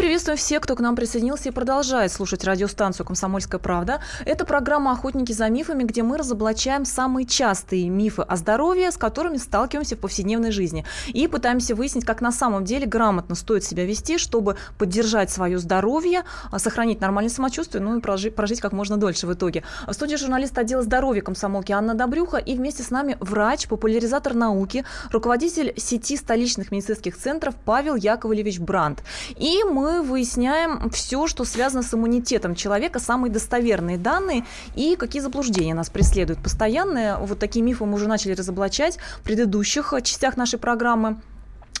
Приветствуем 0.00 0.38
всех, 0.38 0.62
кто 0.62 0.76
к 0.76 0.80
нам 0.80 0.96
присоединился 0.96 1.50
и 1.50 1.52
продолжает 1.52 2.10
слушать 2.10 2.42
радиостанцию 2.42 3.04
«Комсомольская 3.04 3.60
правда». 3.60 4.00
Это 4.24 4.46
программа 4.46 4.92
«Охотники 4.92 5.32
за 5.32 5.50
мифами», 5.50 5.82
где 5.82 6.02
мы 6.02 6.16
разоблачаем 6.16 6.86
самые 6.86 7.26
частые 7.26 7.86
мифы 7.90 8.22
о 8.22 8.36
здоровье, 8.36 8.92
с 8.92 8.96
которыми 8.96 9.36
сталкиваемся 9.36 9.96
в 9.96 9.98
повседневной 9.98 10.52
жизни. 10.52 10.86
И 11.08 11.28
пытаемся 11.28 11.74
выяснить, 11.74 12.06
как 12.06 12.22
на 12.22 12.32
самом 12.32 12.64
деле 12.64 12.86
грамотно 12.86 13.34
стоит 13.34 13.62
себя 13.62 13.84
вести, 13.84 14.16
чтобы 14.16 14.56
поддержать 14.78 15.30
свое 15.30 15.58
здоровье, 15.58 16.22
а, 16.50 16.58
сохранить 16.58 17.02
нормальное 17.02 17.30
самочувствие, 17.30 17.82
ну 17.82 17.98
и 17.98 18.00
прожить, 18.00 18.34
прожить 18.34 18.62
как 18.62 18.72
можно 18.72 18.96
дольше 18.96 19.26
в 19.26 19.34
итоге. 19.34 19.64
В 19.86 19.92
студии 19.92 20.16
журналист 20.16 20.56
отдела 20.56 20.80
здоровья 20.80 21.20
комсомолки 21.20 21.72
Анна 21.72 21.92
Добрюха 21.92 22.38
и 22.38 22.56
вместе 22.56 22.82
с 22.82 22.88
нами 22.88 23.18
врач, 23.20 23.68
популяризатор 23.68 24.32
науки, 24.32 24.86
руководитель 25.12 25.74
сети 25.76 26.16
столичных 26.16 26.72
медицинских 26.72 27.18
центров 27.18 27.54
Павел 27.66 27.96
Яковлевич 27.96 28.60
Бранд. 28.60 29.02
И 29.36 29.62
мы 29.62 29.89
выясняем 30.02 30.90
все, 30.90 31.26
что 31.26 31.44
связано 31.44 31.82
с 31.82 31.92
иммунитетом 31.92 32.54
человека, 32.54 32.98
самые 32.98 33.32
достоверные 33.32 33.98
данные 33.98 34.44
и 34.76 34.96
какие 34.96 35.20
заблуждения 35.20 35.74
нас 35.74 35.90
преследуют. 35.90 36.42
Постоянные 36.42 37.16
вот 37.16 37.38
такие 37.38 37.64
мифы 37.64 37.84
мы 37.84 37.94
уже 37.94 38.08
начали 38.08 38.32
разоблачать 38.32 38.98
в 39.18 39.22
предыдущих 39.22 39.92
частях 40.02 40.36
нашей 40.36 40.58
программы. 40.58 41.20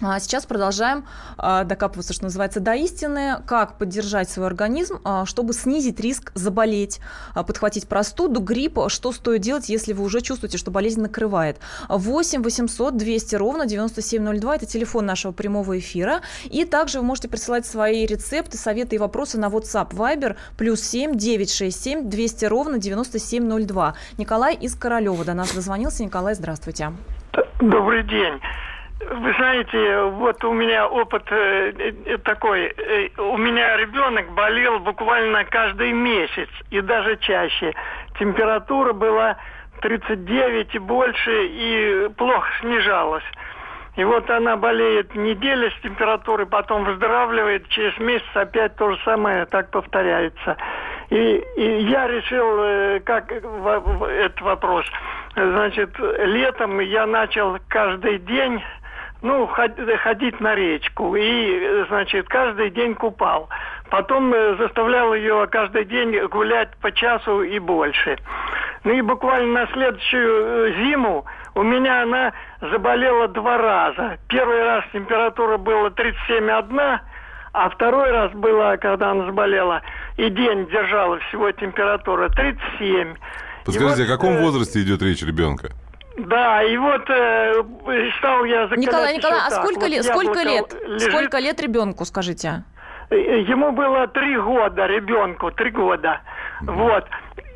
А 0.02 0.18
сейчас 0.18 0.46
продолжаем 0.46 1.04
а, 1.36 1.64
докапываться, 1.64 2.14
что 2.14 2.24
называется, 2.24 2.60
до 2.60 2.74
истины, 2.74 3.42
как 3.46 3.76
поддержать 3.76 4.30
свой 4.30 4.46
организм, 4.46 4.98
а, 5.04 5.26
чтобы 5.26 5.52
снизить 5.52 6.00
риск 6.00 6.32
заболеть, 6.34 7.00
подхватить 7.34 7.86
простуду, 7.86 8.40
грипп, 8.40 8.78
что 8.88 9.12
стоит 9.12 9.42
делать, 9.42 9.68
если 9.68 9.92
вы 9.92 10.04
уже 10.04 10.22
чувствуете, 10.22 10.56
что 10.56 10.70
болезнь 10.70 11.02
накрывает. 11.02 11.58
8 11.88 12.42
800 12.42 12.96
200 12.96 13.34
ровно 13.34 13.66
9702– 13.66 14.56
это 14.56 14.66
телефон 14.66 15.04
нашего 15.04 15.32
прямого 15.32 15.78
эфира. 15.78 16.22
И 16.44 16.64
также 16.64 17.00
вы 17.00 17.04
можете 17.04 17.28
присылать 17.28 17.66
свои 17.66 18.06
рецепты, 18.06 18.56
советы 18.56 18.96
и 18.96 18.98
вопросы 18.98 19.38
на 19.38 19.48
WhatsApp 19.48 19.90
Viber 19.90 20.36
плюс 20.56 20.80
7 20.80 21.14
967 21.14 22.08
200 22.08 22.44
ровно 22.46 22.78
9702. 22.78 23.94
Николай 24.16 24.54
из 24.54 24.74
Королева 24.74 25.24
до 25.24 25.34
нас 25.34 25.52
дозвонился. 25.52 26.04
Николай, 26.04 26.34
здравствуйте. 26.34 26.92
Добрый 27.60 28.02
день. 28.04 28.40
Вы 29.00 29.32
знаете, 29.32 30.02
вот 30.02 30.44
у 30.44 30.52
меня 30.52 30.86
опыт 30.86 31.22
э, 31.30 31.72
э, 32.04 32.18
такой. 32.18 32.66
Э, 32.66 33.08
у 33.16 33.38
меня 33.38 33.76
ребенок 33.78 34.30
болел 34.32 34.78
буквально 34.80 35.44
каждый 35.44 35.92
месяц 35.92 36.48
и 36.70 36.82
даже 36.82 37.16
чаще. 37.16 37.72
Температура 38.18 38.92
была 38.92 39.38
39 39.80 40.74
и 40.74 40.78
больше, 40.78 41.46
и 41.46 42.08
плохо 42.16 42.46
снижалась. 42.60 43.24
И 43.96 44.04
вот 44.04 44.28
она 44.28 44.56
болеет 44.56 45.14
неделю 45.14 45.70
с 45.70 45.80
температурой, 45.82 46.46
потом 46.46 46.84
выздоравливает, 46.84 47.68
через 47.68 47.98
месяц 47.98 48.28
опять 48.34 48.76
то 48.76 48.92
же 48.92 48.98
самое 49.04 49.46
так 49.46 49.70
повторяется. 49.70 50.56
И, 51.08 51.42
и 51.56 51.82
я 51.88 52.06
решил, 52.06 53.00
как 53.04 53.32
этот 53.32 54.40
вопрос. 54.42 54.84
Значит, 55.34 55.98
летом 55.98 56.78
я 56.80 57.06
начал 57.06 57.58
каждый 57.68 58.18
день 58.18 58.62
ну, 59.22 59.46
ходить 59.46 60.40
на 60.40 60.54
речку. 60.54 61.14
И, 61.16 61.84
значит, 61.88 62.28
каждый 62.28 62.70
день 62.70 62.94
купал. 62.94 63.48
Потом 63.90 64.32
э, 64.32 64.56
заставлял 64.56 65.14
ее 65.14 65.46
каждый 65.50 65.84
день 65.84 66.16
гулять 66.28 66.70
по 66.80 66.92
часу 66.92 67.42
и 67.42 67.58
больше. 67.58 68.18
Ну 68.84 68.92
и 68.92 69.00
буквально 69.02 69.62
на 69.62 69.72
следующую 69.72 70.68
э, 70.68 70.72
зиму 70.76 71.24
у 71.54 71.62
меня 71.62 72.02
она 72.02 72.32
заболела 72.60 73.28
два 73.28 73.58
раза. 73.58 74.18
Первый 74.28 74.62
раз 74.62 74.84
температура 74.92 75.58
была 75.58 75.88
37,1, 75.88 76.98
а 77.52 77.68
второй 77.70 78.10
раз 78.10 78.32
была, 78.32 78.76
когда 78.76 79.10
она 79.10 79.26
заболела, 79.26 79.82
и 80.16 80.30
день 80.30 80.66
держала 80.68 81.18
всего 81.28 81.50
температура 81.52 82.28
37. 82.28 83.16
Подскажите, 83.64 84.02
вот, 84.02 84.08
о 84.08 84.12
каком 84.16 84.34
э, 84.34 84.40
возрасте 84.40 84.80
идет 84.80 85.02
речь 85.02 85.22
ребенка? 85.22 85.72
Да, 86.18 86.62
и 86.62 86.76
вот 86.76 87.08
э, 87.08 87.62
стал 88.18 88.44
я 88.44 88.64
закалять 88.64 88.86
Николай, 88.86 89.16
Николай, 89.16 89.40
а 89.46 89.50
сколько, 89.50 89.80
вот 89.80 89.88
лет, 89.88 90.04
сколько 90.04 90.42
лет, 90.42 90.72
лежит... 90.72 91.02
сколько 91.02 91.38
лет 91.38 91.60
ребенку, 91.60 92.04
скажите? 92.04 92.64
Э, 93.10 93.40
ему 93.40 93.72
было 93.72 94.06
три 94.08 94.36
года, 94.36 94.86
ребенку, 94.86 95.50
три 95.50 95.70
года. 95.70 96.20
Mm-hmm. 96.62 96.72
Вот. 96.72 97.04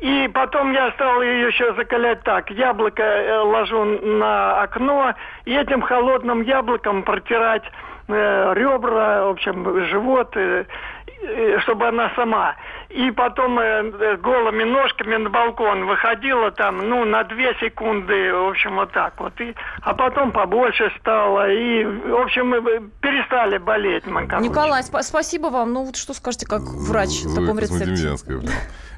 И 0.01 0.29
потом 0.33 0.71
я 0.71 0.91
стал 0.91 1.21
ее 1.21 1.47
еще 1.47 1.73
закалять 1.73 2.21
так. 2.23 2.49
Яблоко 2.51 3.03
э, 3.03 3.39
ложу 3.39 3.83
на 3.85 4.61
окно, 4.61 5.13
и 5.45 5.53
этим 5.53 5.81
холодным 5.81 6.41
яблоком 6.41 7.03
протирать 7.03 7.63
э, 8.07 8.53
ребра, 8.55 9.25
в 9.25 9.29
общем, 9.29 9.85
живот, 9.85 10.35
э, 10.35 10.65
чтобы 11.63 11.87
она 11.87 12.11
сама 12.15 12.55
и 12.95 13.11
потом 13.11 13.59
э, 13.59 14.17
голыми 14.17 14.63
ножками 14.63 15.17
на 15.17 15.29
балкон 15.29 15.85
выходила 15.85 16.51
там, 16.51 16.87
ну, 16.87 17.03
на 17.03 17.23
две 17.23 17.53
секунды, 17.59 18.33
в 18.33 18.49
общем, 18.49 18.75
вот 18.75 18.91
так 18.93 19.19
вот. 19.19 19.33
И 19.41 19.53
а 19.81 19.93
потом 19.93 20.31
побольше 20.31 20.91
стало, 20.99 21.51
и, 21.51 21.83
в 21.83 22.21
общем, 22.21 22.47
мы 22.47 22.61
перестали 23.01 23.57
болеть. 23.57 24.05
Мы, 24.05 24.27
короче. 24.27 24.47
Николай, 24.47 24.81
сп- 24.81 25.03
спасибо 25.03 25.47
вам. 25.47 25.73
Ну, 25.73 25.83
вот 25.85 25.97
что 25.97 26.13
скажете, 26.13 26.45
как 26.45 26.61
врач 26.61 27.23
в 27.23 27.35
таком 27.35 27.59
рецепте? 27.59 28.15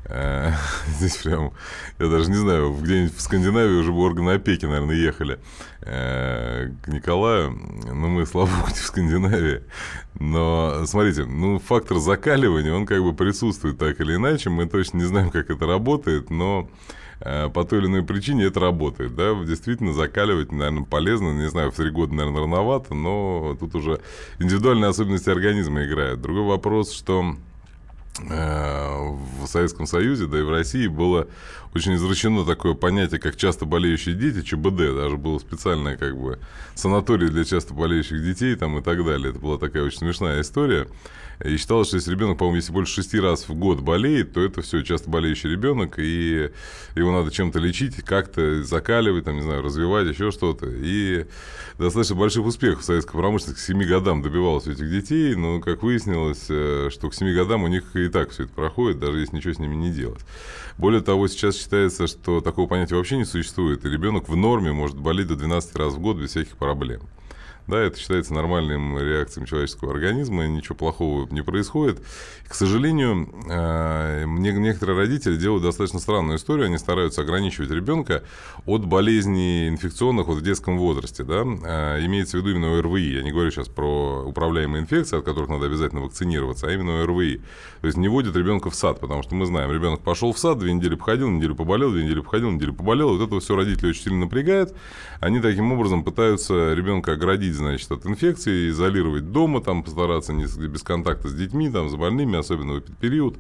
Э, 0.10 0.52
Здесь 0.88 1.18
прям, 1.18 1.52
я 2.00 2.08
даже 2.08 2.30
не 2.30 2.38
знаю, 2.38 2.74
где-нибудь 2.74 3.16
в 3.16 3.22
Скандинавии 3.22 3.80
уже 3.80 3.92
бы 3.92 4.00
органы 4.02 4.32
опеки, 4.32 4.66
наверное, 4.66 4.96
ехали 4.96 5.40
э, 5.82 6.70
к 6.84 6.88
Николаю. 6.88 7.58
Ну, 7.98 8.10
мы, 8.10 8.28
слава 8.28 8.48
богу, 8.48 8.68
в 8.68 8.78
Скандинавии. 8.78 9.64
Но, 10.20 10.86
смотрите, 10.86 11.26
ну, 11.26 11.58
фактор 11.58 11.98
закаливания, 11.98 12.72
он 12.72 12.86
как 12.86 13.02
бы 13.02 13.14
присутствует 13.14 13.80
так 13.80 14.00
или 14.00 14.16
иначе. 14.16 14.52
Мы 14.52 14.68
точно 14.68 14.98
не 14.98 15.06
знаем, 15.06 15.32
как 15.32 15.50
это 15.50 15.66
работает, 15.66 16.30
но 16.30 16.70
э, 17.22 17.50
по 17.50 17.66
той 17.66 17.80
или 17.80 17.88
иной 17.88 18.04
причине 18.04 18.46
это 18.46 18.60
работает, 18.60 19.16
да, 19.16 19.34
действительно 19.44 19.94
закаливать, 19.94 20.52
наверное, 20.52 20.84
полезно, 20.84 21.34
не 21.34 21.50
знаю, 21.50 21.72
в 21.72 21.76
три 21.76 21.90
года, 21.90 22.14
наверное, 22.14 22.42
рановато, 22.42 22.94
но 22.94 23.58
тут 23.60 23.74
уже 23.74 24.00
индивидуальные 24.38 24.90
особенности 24.90 25.32
организма 25.32 25.84
играют. 25.84 26.22
Другой 26.22 26.44
вопрос, 26.44 26.92
что 26.92 27.36
в 28.20 29.48
Советском 29.48 29.86
Союзе, 29.86 30.28
да 30.28 30.40
и 30.40 30.42
в 30.42 30.50
России 30.50 30.88
было 30.88 31.28
очень 31.76 31.96
извращено 31.96 32.46
такое 32.46 32.74
понятие, 32.74 33.20
как 33.20 33.36
часто 33.36 33.66
болеющие 33.66 34.16
дети, 34.16 34.42
ЧБД, 34.44 34.96
даже 34.96 35.18
было 35.18 35.38
специальное 35.40 35.98
как 35.98 36.18
бы 36.18 36.40
санаторий 36.76 37.30
для 37.30 37.46
часто 37.46 37.74
болеющих 37.74 38.24
детей 38.24 38.56
там 38.56 38.78
и 38.80 38.82
так 38.82 39.06
далее. 39.06 39.30
Это 39.30 39.40
была 39.40 39.58
такая 39.58 39.84
очень 39.84 40.00
смешная 40.00 40.42
история. 40.42 40.88
И 41.44 41.58
считалось, 41.58 41.88
что 41.88 41.98
если 41.98 42.12
ребенок, 42.12 42.38
по-моему, 42.38 42.58
если 42.58 42.72
больше 42.72 42.96
шести 42.96 43.20
раз 43.20 43.48
в 43.48 43.54
год 43.54 43.82
болеет, 43.82 44.34
то 44.34 44.42
это 44.42 44.62
все 44.62 44.82
часто 44.82 45.10
болеющий 45.10 45.52
ребенок, 45.52 46.00
и 46.00 46.50
его 46.96 47.12
надо 47.12 47.32
чем-то 47.32 47.60
лечить, 47.60 47.98
как-то 48.04 48.64
закаливать, 48.64 49.26
там, 49.26 49.36
не 49.36 49.44
знаю, 49.44 49.62
развивать, 49.62 50.08
еще 50.08 50.32
что-то. 50.32 50.68
И 50.68 51.26
достаточно 51.78 52.16
больших 52.16 52.46
успехов 52.46 52.82
в 52.82 52.86
советской 52.86 53.18
промышленности 53.18 53.62
к 53.62 53.66
7 53.66 53.84
годам 53.84 54.22
добивалось 54.24 54.66
у 54.68 54.72
этих 54.72 54.90
детей, 54.90 55.36
но, 55.36 55.60
как 55.60 55.84
выяснилось, 55.84 56.46
э, 56.50 56.90
что 56.92 57.10
к 57.10 57.14
7 57.14 57.34
годам 57.36 57.64
у 57.64 57.68
них 57.68 57.96
и 57.96 58.10
так 58.10 58.32
все 58.32 58.44
это 58.44 58.54
проходит, 58.54 59.00
даже 59.00 59.20
если 59.20 59.36
ничего 59.36 59.54
с 59.54 59.60
ними 59.60 59.76
не 59.76 59.92
делать. 59.92 60.26
Более 60.78 61.02
того, 61.02 61.28
сейчас 61.28 61.58
считается, 61.58 62.08
что 62.08 62.42
такого 62.42 62.68
понятия 62.68 62.96
вообще 62.96 63.18
не 63.18 63.26
существует, 63.26 63.86
и 63.86 63.90
ребенок 63.90 64.28
в 64.28 64.36
норме 64.36 64.72
может 64.72 64.98
болеть 64.98 65.28
до 65.28 65.36
12 65.36 65.76
раз 65.76 65.94
в 65.94 66.00
год 66.00 66.18
без 66.18 66.32
всяких 66.32 66.58
проблем. 66.58 67.02
Да, 67.68 67.80
это 67.82 68.00
считается 68.00 68.34
нормальным 68.34 68.98
реакцией 68.98 69.46
человеческого 69.46 69.92
организма, 69.92 70.48
ничего 70.48 70.74
плохого 70.76 71.28
не 71.32 71.42
происходит. 71.44 72.02
К 72.48 72.54
сожалению, 72.54 73.28
э, 73.50 74.26
мне- 74.26 74.54
некоторые 74.54 74.98
родители 74.98 75.36
делают 75.36 75.64
достаточно 75.64 76.00
странную 76.00 76.38
историю. 76.38 76.68
Они 76.68 76.78
стараются 76.78 77.24
ограничивать 77.24 77.70
ребенка 77.70 78.24
от 78.66 78.86
болезней 78.86 79.68
инфекционных 79.68 80.28
вот 80.28 80.38
в 80.38 80.42
детском 80.42 80.78
возрасте. 80.78 81.24
Да? 81.26 81.44
Э, 81.44 82.06
Имеется 82.06 82.38
в 82.38 82.40
виду 82.40 82.52
именно 82.52 82.78
ОРВИ. 82.80 83.16
Я 83.16 83.24
не 83.24 83.32
говорю 83.34 83.52
сейчас 83.52 83.68
про 83.68 84.24
управляемые 84.24 84.84
инфекции, 84.84 85.18
от 85.18 85.26
которых 85.26 85.50
надо 85.50 85.66
обязательно 85.66 86.02
вакцинироваться, 86.04 86.68
а 86.68 86.72
именно 86.72 87.04
ОРВИ. 87.04 87.42
То 87.82 87.88
есть 87.88 87.98
не 87.98 88.08
вводят 88.08 88.34
ребенка 88.38 88.70
в 88.70 88.76
сад, 88.76 89.02
потому 89.02 89.24
что 89.24 89.36
мы 89.36 89.46
знаем, 89.46 89.72
ребенок 89.74 90.00
пошел 90.00 90.32
в 90.32 90.40
сад, 90.40 90.58
две 90.60 90.72
недели 90.72 90.96
походил, 90.96 91.30
неделю 91.30 91.56
поболел, 91.56 91.92
две 91.92 92.04
недели 92.06 92.22
походил, 92.22 92.50
неделю 92.52 92.74
поболел. 92.74 93.18
Вот 93.18 93.28
это 93.28 93.40
все 93.42 93.58
родители 93.58 93.90
очень 93.90 94.04
сильно 94.04 94.20
напрягает. 94.20 94.74
Они 95.20 95.42
таким 95.42 95.72
образом 95.74 96.06
пытаются 96.06 96.74
ребенка 96.74 97.14
оградить, 97.14 97.57
значит, 97.58 97.92
от 97.92 98.06
инфекции, 98.06 98.70
изолировать 98.70 99.32
дома, 99.32 99.62
там 99.62 99.84
постараться 99.84 100.34
не, 100.34 100.46
без 100.68 100.84
контакта 100.84 101.30
с 101.30 101.34
детьми, 101.34 101.70
там, 101.70 101.90
с 101.90 101.96
больными, 101.96 102.38
особенно 102.38 102.74
в 102.74 102.78
этот 102.78 102.98
период. 102.98 103.38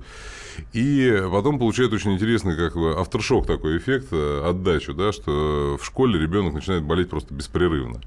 И 0.73 1.23
потом 1.31 1.59
получают 1.59 1.93
очень 1.93 2.13
интересный 2.13 2.55
как 2.55 2.75
бы 2.75 2.99
авторшок 2.99 3.45
такой 3.45 3.77
эффект, 3.77 4.07
э, 4.11 4.43
отдачу, 4.45 4.93
да, 4.93 5.11
что 5.11 5.77
в 5.79 5.85
школе 5.85 6.19
ребенок 6.19 6.53
начинает 6.53 6.83
болеть 6.83 7.09
просто 7.09 7.33
беспрерывно. 7.33 8.01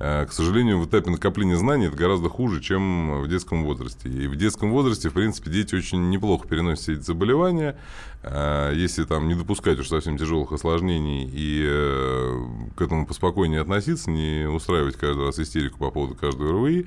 Э, 0.00 0.26
К 0.26 0.32
сожалению, 0.32 0.80
в 0.80 0.86
этапе 0.86 1.10
накопления 1.10 1.56
знаний 1.56 1.86
это 1.86 1.96
гораздо 1.96 2.28
хуже, 2.28 2.60
чем 2.60 3.20
в 3.22 3.28
детском 3.28 3.64
возрасте. 3.64 4.08
И 4.08 4.26
в 4.26 4.34
детском 4.34 4.72
возрасте, 4.72 5.10
в 5.10 5.12
принципе, 5.12 5.50
дети 5.50 5.74
очень 5.74 6.10
неплохо 6.10 6.48
переносят 6.48 6.88
эти 6.88 7.02
заболевания, 7.02 7.76
Э, 8.22 8.72
если 8.74 9.04
там 9.04 9.28
не 9.28 9.34
допускать 9.34 9.78
уж 9.78 9.88
совсем 9.88 10.18
тяжелых 10.18 10.52
осложнений 10.52 11.30
и 11.32 11.64
э, 11.66 12.44
к 12.76 12.82
этому 12.82 13.06
поспокойнее 13.06 13.62
относиться, 13.62 14.10
не 14.10 14.46
устраивать 14.46 14.96
каждый 14.96 15.26
раз 15.26 15.38
истерику 15.38 15.78
по 15.78 15.90
поводу 15.90 16.14
каждой 16.14 16.50
РВИ, 16.50 16.86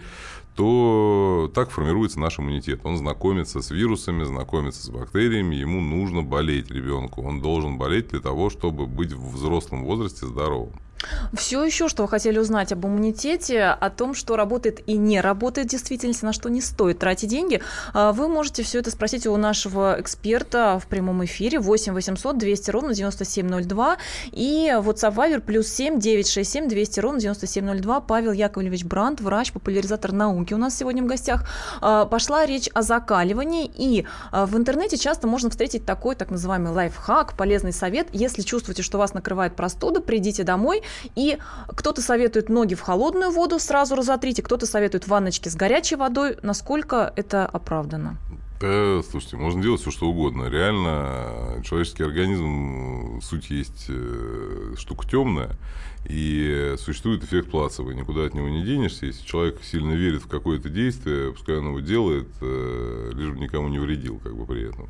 то 0.56 1.52
так 1.56 1.72
формируется 1.72 2.20
наш 2.20 2.38
иммунитет. 2.38 2.82
Он 2.84 2.98
знакомится 2.98 3.62
с 3.62 3.72
вирусами, 3.72 4.24
знакомится 4.24 4.84
с 4.84 4.90
бактериями, 4.90 5.56
ему 5.56 5.82
нужно 5.82 6.22
болеть 6.22 6.70
ребенку. 6.70 7.24
Он 7.24 7.42
должен 7.42 7.80
болеть 7.80 8.10
для 8.10 8.20
того, 8.20 8.52
чтобы 8.52 8.86
быть 8.86 9.14
в 9.14 9.36
взрослом 9.36 9.84
возрасте 9.86 10.28
здоровым. 10.28 10.74
Все 11.34 11.64
еще, 11.64 11.88
что 11.88 12.04
вы 12.04 12.10
хотели 12.10 12.38
узнать 12.38 12.72
об 12.72 12.86
иммунитете, 12.86 13.64
о 13.64 13.90
том, 13.90 14.14
что 14.14 14.36
работает 14.36 14.82
и 14.88 14.98
не 14.98 15.22
работает 15.22 15.68
в 15.68 15.72
действительности, 15.72 16.26
на 16.26 16.34
что 16.34 16.50
не 16.50 16.62
стоит 16.62 17.00
тратить 17.00 17.30
деньги, 17.30 17.62
а, 17.94 18.12
вы 18.12 18.28
можете 18.28 18.64
все 18.64 18.80
это 18.80 18.92
спросить 18.92 19.28
у 19.28 19.36
нашего 19.38 19.96
эксперта 20.00 20.80
в 20.80 20.88
прямом 20.88 21.24
эфире 21.26 21.60
8 21.60 21.94
800 21.94 22.38
200 22.38 22.72
ровно 22.72 22.94
9702 22.94 23.98
и 24.32 24.72
WhatsApp 24.76 25.16
Viber 25.16 25.42
плюс 25.42 25.68
7 25.68 26.00
967 26.00 26.68
200 26.68 27.00
ровно 27.00 27.20
9702. 27.20 28.02
Павел 28.02 28.32
Яковлевич 28.32 28.84
Брандт, 28.84 29.22
врач, 29.22 29.52
популяризатор 29.52 30.12
науки 30.12 30.54
у 30.54 30.58
нас 30.58 30.78
сегодня 30.78 31.04
в 31.04 31.06
гостях. 31.06 31.48
А, 31.82 32.06
Пошла 32.06 32.46
речь 32.46 32.70
о 32.74 32.82
закаливании, 32.82 33.70
и 33.76 34.06
а, 34.32 34.46
в 34.46 34.56
интернете 34.58 34.98
часто 34.98 35.28
можно 35.28 35.50
встретить 35.50 35.86
такой 35.86 36.16
так 36.16 36.32
называемый 36.32 36.72
лайфхак, 36.72 37.36
полезный 37.38 37.74
совет. 37.74 38.08
Если 38.12 38.42
чувствуете, 38.42 38.84
что 38.84 38.98
вас 38.98 39.14
накрывает 39.14 39.56
простуда, 39.56 40.02
придите 40.02 40.44
домой, 40.44 40.84
и 41.16 41.38
кто-то 41.76 42.02
советует 42.02 42.50
ноги 42.50 42.76
в 42.76 42.82
холодную 42.82 43.32
воду, 43.32 43.60
сразу 43.60 43.96
разотрите, 43.96 44.42
кто-то 44.42 44.66
советует 44.66 45.08
ванночки 45.08 45.50
с 45.50 45.56
горячей 45.56 45.96
водой. 45.96 46.38
Насколько 46.42 47.14
это 47.16 47.46
оправдано? 47.46 48.18
Да, 48.60 49.02
слушайте, 49.10 49.36
можно 49.36 49.62
делать 49.62 49.82
все, 49.82 49.92
что 49.92 50.08
угодно. 50.08 50.46
Реально, 50.48 51.58
э, 51.58 51.62
человеческий 51.64 52.04
организм, 52.04 53.20
суть 53.22 53.50
есть 53.50 53.88
э, 53.90 54.76
штука 54.78 55.06
темная, 55.06 55.50
и 56.06 56.76
существует 56.78 57.24
эффект 57.24 57.50
плацебо. 57.50 57.94
Никуда 57.94 58.26
от 58.26 58.34
него 58.34 58.50
не 58.50 58.64
денешься. 58.64 59.06
Если 59.06 59.26
человек 59.26 59.60
сильно 59.64 59.94
верит 59.94 60.24
в 60.24 60.28
какое-то 60.28 60.70
действие, 60.70 61.32
пускай 61.32 61.58
он 61.58 61.68
его 61.68 61.80
делает, 61.80 62.28
э, 62.42 63.12
лишь 63.14 63.30
бы 63.30 63.40
никому 63.40 63.70
не 63.70 63.80
вредил, 63.80 64.20
как 64.24 64.36
бы 64.36 64.46
при 64.46 64.70
этом. 64.70 64.90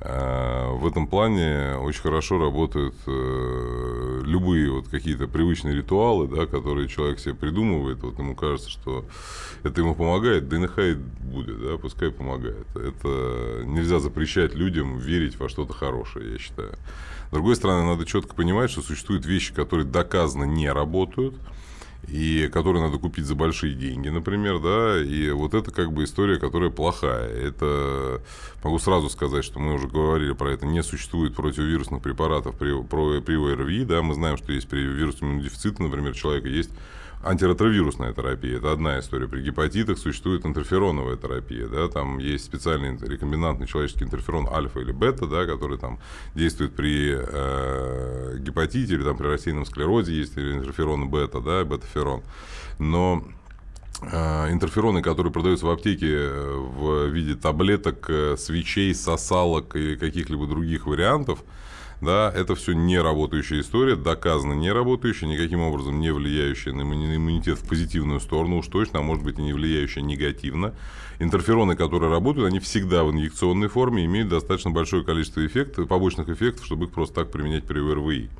А, 0.00 0.72
В 0.74 0.86
этом 0.86 1.06
плане 1.06 1.76
очень 1.76 2.02
хорошо 2.02 2.38
работают 2.38 2.94
э, 3.06 4.20
любые 4.24 4.70
вот 4.70 4.88
какие-то 4.88 5.26
привычные 5.28 5.74
ритуалы, 5.74 6.28
да, 6.28 6.46
которые 6.46 6.88
человек 6.88 7.18
себе 7.18 7.34
придумывает. 7.34 8.02
Вот 8.02 8.18
ему 8.18 8.34
кажется, 8.34 8.70
что 8.70 9.04
это 9.62 9.80
ему 9.80 9.94
помогает, 9.94 10.48
да 10.48 10.56
и 10.56 10.60
нехай 10.60 10.94
будет, 10.94 11.60
да, 11.60 11.78
пускай 11.78 12.10
помогает. 12.10 12.66
Это 12.76 13.62
нельзя 13.64 13.98
запрещать 13.98 14.54
людям 14.54 14.98
верить 14.98 15.38
во 15.38 15.48
что-то 15.48 15.72
хорошее, 15.72 16.32
я 16.32 16.38
считаю. 16.38 16.74
С 17.28 17.32
другой 17.32 17.56
стороны, 17.56 17.84
надо 17.84 18.04
четко 18.04 18.34
понимать, 18.34 18.70
что 18.70 18.82
существуют 18.82 19.26
вещи, 19.26 19.54
которые 19.54 19.86
доказанно 20.44 20.52
не 20.52 20.70
работают, 20.70 21.34
и 22.06 22.50
которые 22.52 22.82
надо 22.82 22.98
купить 22.98 23.24
за 23.24 23.34
большие 23.34 23.74
деньги, 23.74 24.08
например, 24.10 24.58
да, 24.60 25.02
и 25.02 25.30
вот 25.30 25.54
это 25.54 25.70
как 25.70 25.92
бы 25.92 26.04
история, 26.04 26.38
которая 26.38 26.70
плохая. 26.70 27.28
Это, 27.28 28.20
могу 28.62 28.78
сразу 28.78 29.08
сказать, 29.08 29.44
что 29.44 29.58
мы 29.58 29.74
уже 29.74 29.88
говорили 29.88 30.32
про 30.32 30.52
это, 30.52 30.66
не 30.66 30.82
существует 30.82 31.34
противовирусных 31.34 32.02
препаратов 32.02 32.56
при, 32.56 32.82
про- 32.82 33.20
при 33.22 33.36
ОРВИ, 33.36 33.84
да, 33.84 34.02
мы 34.02 34.14
знаем, 34.14 34.36
что 34.36 34.52
есть 34.52 34.68
при 34.68 34.80
вирусном 34.80 35.30
иммунодефиците, 35.30 35.82
например, 35.82 36.14
человека 36.14 36.48
есть 36.48 36.70
антиретровирусная 37.22 38.12
терапия, 38.12 38.58
это 38.58 38.72
одна 38.72 38.98
история. 38.98 39.28
При 39.28 39.42
гепатитах 39.42 39.98
существует 39.98 40.44
интерфероновая 40.44 41.16
терапия, 41.16 41.68
да, 41.68 41.88
там 41.88 42.18
есть 42.18 42.44
специальный 42.44 42.96
рекомбинантный 42.96 43.66
человеческий 43.66 44.04
интерферон 44.04 44.48
альфа 44.50 44.80
или 44.80 44.92
бета, 44.92 45.26
да, 45.26 45.46
который 45.46 45.78
там 45.78 45.98
действует 46.34 46.74
при 46.74 47.14
э, 47.16 48.38
гепатите 48.38 48.94
или 48.94 49.02
там 49.02 49.16
при 49.16 49.26
рассеянном 49.26 49.66
склерозе, 49.66 50.14
есть 50.14 50.36
интерферон 50.36 51.08
бета, 51.08 51.40
да, 51.40 51.64
бетаферон. 51.64 52.22
Но 52.78 53.24
э, 54.02 54.52
интерфероны, 54.52 55.02
которые 55.02 55.32
продаются 55.32 55.66
в 55.66 55.70
аптеке 55.70 56.10
э, 56.10 56.56
в 56.56 57.06
виде 57.08 57.34
таблеток, 57.34 58.06
э, 58.08 58.36
свечей, 58.36 58.94
сосалок 58.94 59.76
и 59.76 59.96
каких-либо 59.96 60.46
других 60.46 60.86
вариантов, 60.86 61.42
да, 62.00 62.32
это 62.34 62.54
все 62.54 62.72
не 62.72 62.98
работающая 62.98 63.60
история, 63.60 63.96
доказано 63.96 64.52
не 64.52 64.70
работающая, 64.72 65.26
никаким 65.26 65.60
образом 65.60 66.00
не 66.00 66.12
влияющая 66.12 66.72
на 66.72 66.82
иммуни- 66.82 67.16
иммунитет 67.16 67.58
в 67.58 67.68
позитивную 67.68 68.20
сторону, 68.20 68.58
уж 68.58 68.66
точно, 68.66 69.00
а 69.00 69.02
может 69.02 69.24
быть 69.24 69.38
и 69.38 69.42
не 69.42 69.52
влияющая 69.52 70.02
негативно. 70.02 70.74
Интерфероны, 71.18 71.76
которые 71.76 72.10
работают, 72.10 72.48
они 72.48 72.58
всегда 72.58 73.04
в 73.04 73.12
инъекционной 73.12 73.68
форме 73.68 74.04
имеют 74.04 74.28
достаточно 74.28 74.70
большое 74.70 75.04
количество 75.04 75.46
эффектов, 75.46 75.88
побочных 75.88 76.28
эффектов, 76.28 76.66
чтобы 76.66 76.86
их 76.86 76.90
просто 76.90 77.14
так 77.16 77.30
применять 77.30 77.64
при 77.64 77.78
ОРВИ. 77.78 78.30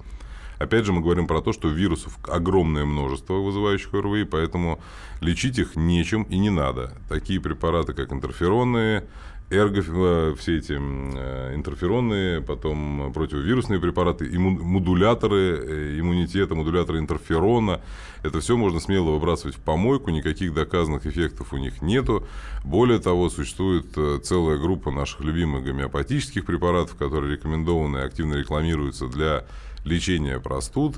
Опять 0.59 0.85
же, 0.85 0.93
мы 0.93 1.01
говорим 1.01 1.27
про 1.27 1.41
то, 1.41 1.53
что 1.53 1.69
вирусов 1.69 2.19
огромное 2.29 2.85
множество, 2.85 3.35
вызывающих 3.35 3.93
ОРВИ, 3.93 4.25
поэтому 4.25 4.81
лечить 5.21 5.59
их 5.59 5.77
нечем 5.77 6.23
и 6.25 6.39
не 6.39 6.51
надо. 6.51 6.95
Такие 7.09 7.41
препараты, 7.41 7.93
как 7.93 8.13
интерфероны, 8.13 9.05
эрго, 9.51 9.83
э, 9.87 10.35
все 10.39 10.59
эти 10.59 10.73
э, 10.73 11.55
интерферонные, 11.55 12.41
потом 12.41 13.13
противовирусные 13.13 13.81
препараты, 13.81 14.39
модуляторы 14.39 15.99
иммунитета, 16.01 16.55
модуляторы 16.55 16.99
интерферона. 16.99 17.81
Это 18.23 18.41
все 18.41 18.57
можно 18.57 18.81
смело 18.81 19.11
выбрасывать 19.11 19.57
в 19.57 19.61
помойку, 19.61 20.11
никаких 20.11 20.55
доказанных 20.55 21.07
эффектов 21.07 21.53
у 21.53 21.59
них 21.59 21.83
нету. 21.83 22.27
Более 22.65 22.99
того, 22.99 23.29
существует 23.29 23.87
целая 24.25 24.57
группа 24.57 24.91
наших 24.91 25.21
любимых 25.21 25.65
гомеопатических 25.65 26.45
препаратов, 26.47 26.97
которые 26.97 27.37
рекомендованы 27.37 27.99
и 27.99 28.03
активно 28.03 28.35
рекламируются 28.35 29.09
для 29.09 29.45
лечения 29.85 30.41
простуд. 30.41 30.97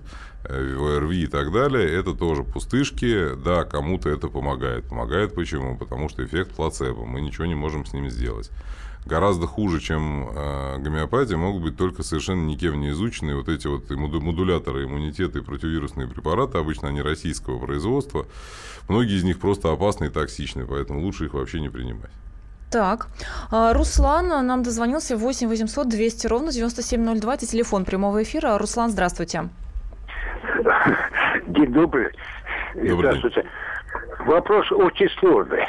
Э, 0.49 0.97
ОРВИ 0.97 1.25
и 1.25 1.27
так 1.27 1.53
далее, 1.53 1.93
это 1.93 2.15
тоже 2.15 2.45
пустышки. 2.45 3.35
Да, 3.35 3.65
кому-то 3.65 4.09
это 4.09 4.29
помогает. 4.29 4.89
Помогает 4.89 5.35
почему? 5.35 5.77
Потому 5.77 6.09
что 6.09 6.25
эффект 6.25 6.53
плацебо. 6.53 7.05
Мы 7.05 7.21
ничего 7.21 7.47
не 7.47 7.55
можем 7.55 7.85
с 7.85 7.93
ним 7.93 8.09
сделать. 8.11 8.51
Гораздо 9.07 9.47
хуже, 9.47 9.81
чем 9.81 10.29
э, 10.29 10.79
гомеопатия, 10.79 11.37
могут 11.37 11.63
быть 11.63 11.77
только 11.77 12.03
совершенно 12.03 12.45
никем 12.45 12.81
не 12.81 12.91
изученные 12.91 13.37
вот 13.37 13.49
эти 13.49 13.69
вот 13.69 13.89
модуляторы 13.91 14.85
иммунитета 14.85 15.39
и 15.39 15.43
противовирусные 15.43 16.09
препараты, 16.09 16.59
обычно 16.59 16.89
они 16.89 17.03
российского 17.03 17.65
производства. 17.65 18.27
Многие 18.89 19.17
из 19.17 19.23
них 19.25 19.39
просто 19.39 19.71
опасны 19.71 20.07
и 20.07 20.11
токсичны, 20.11 20.67
поэтому 20.67 21.01
лучше 21.01 21.27
их 21.27 21.35
вообще 21.35 21.61
не 21.61 21.69
принимать. 21.69 22.11
Так, 22.71 23.07
а, 23.51 23.73
Руслан 23.73 24.29
нам 24.47 24.63
дозвонился 24.63 25.17
8 25.17 25.49
800 25.49 25.89
200 25.89 26.27
ровно 26.27 26.53
9702, 26.53 27.35
это 27.35 27.47
телефон 27.47 27.85
прямого 27.85 28.23
эфира. 28.23 28.59
Руслан, 28.59 28.91
здравствуйте. 28.91 29.49
День 31.47 31.73
добрый. 31.73 32.11
добрый 32.75 32.99
Здравствуйте. 32.99 33.43
День. 33.43 33.51
Вопрос 34.27 34.71
очень 34.73 35.09
сложный. 35.21 35.65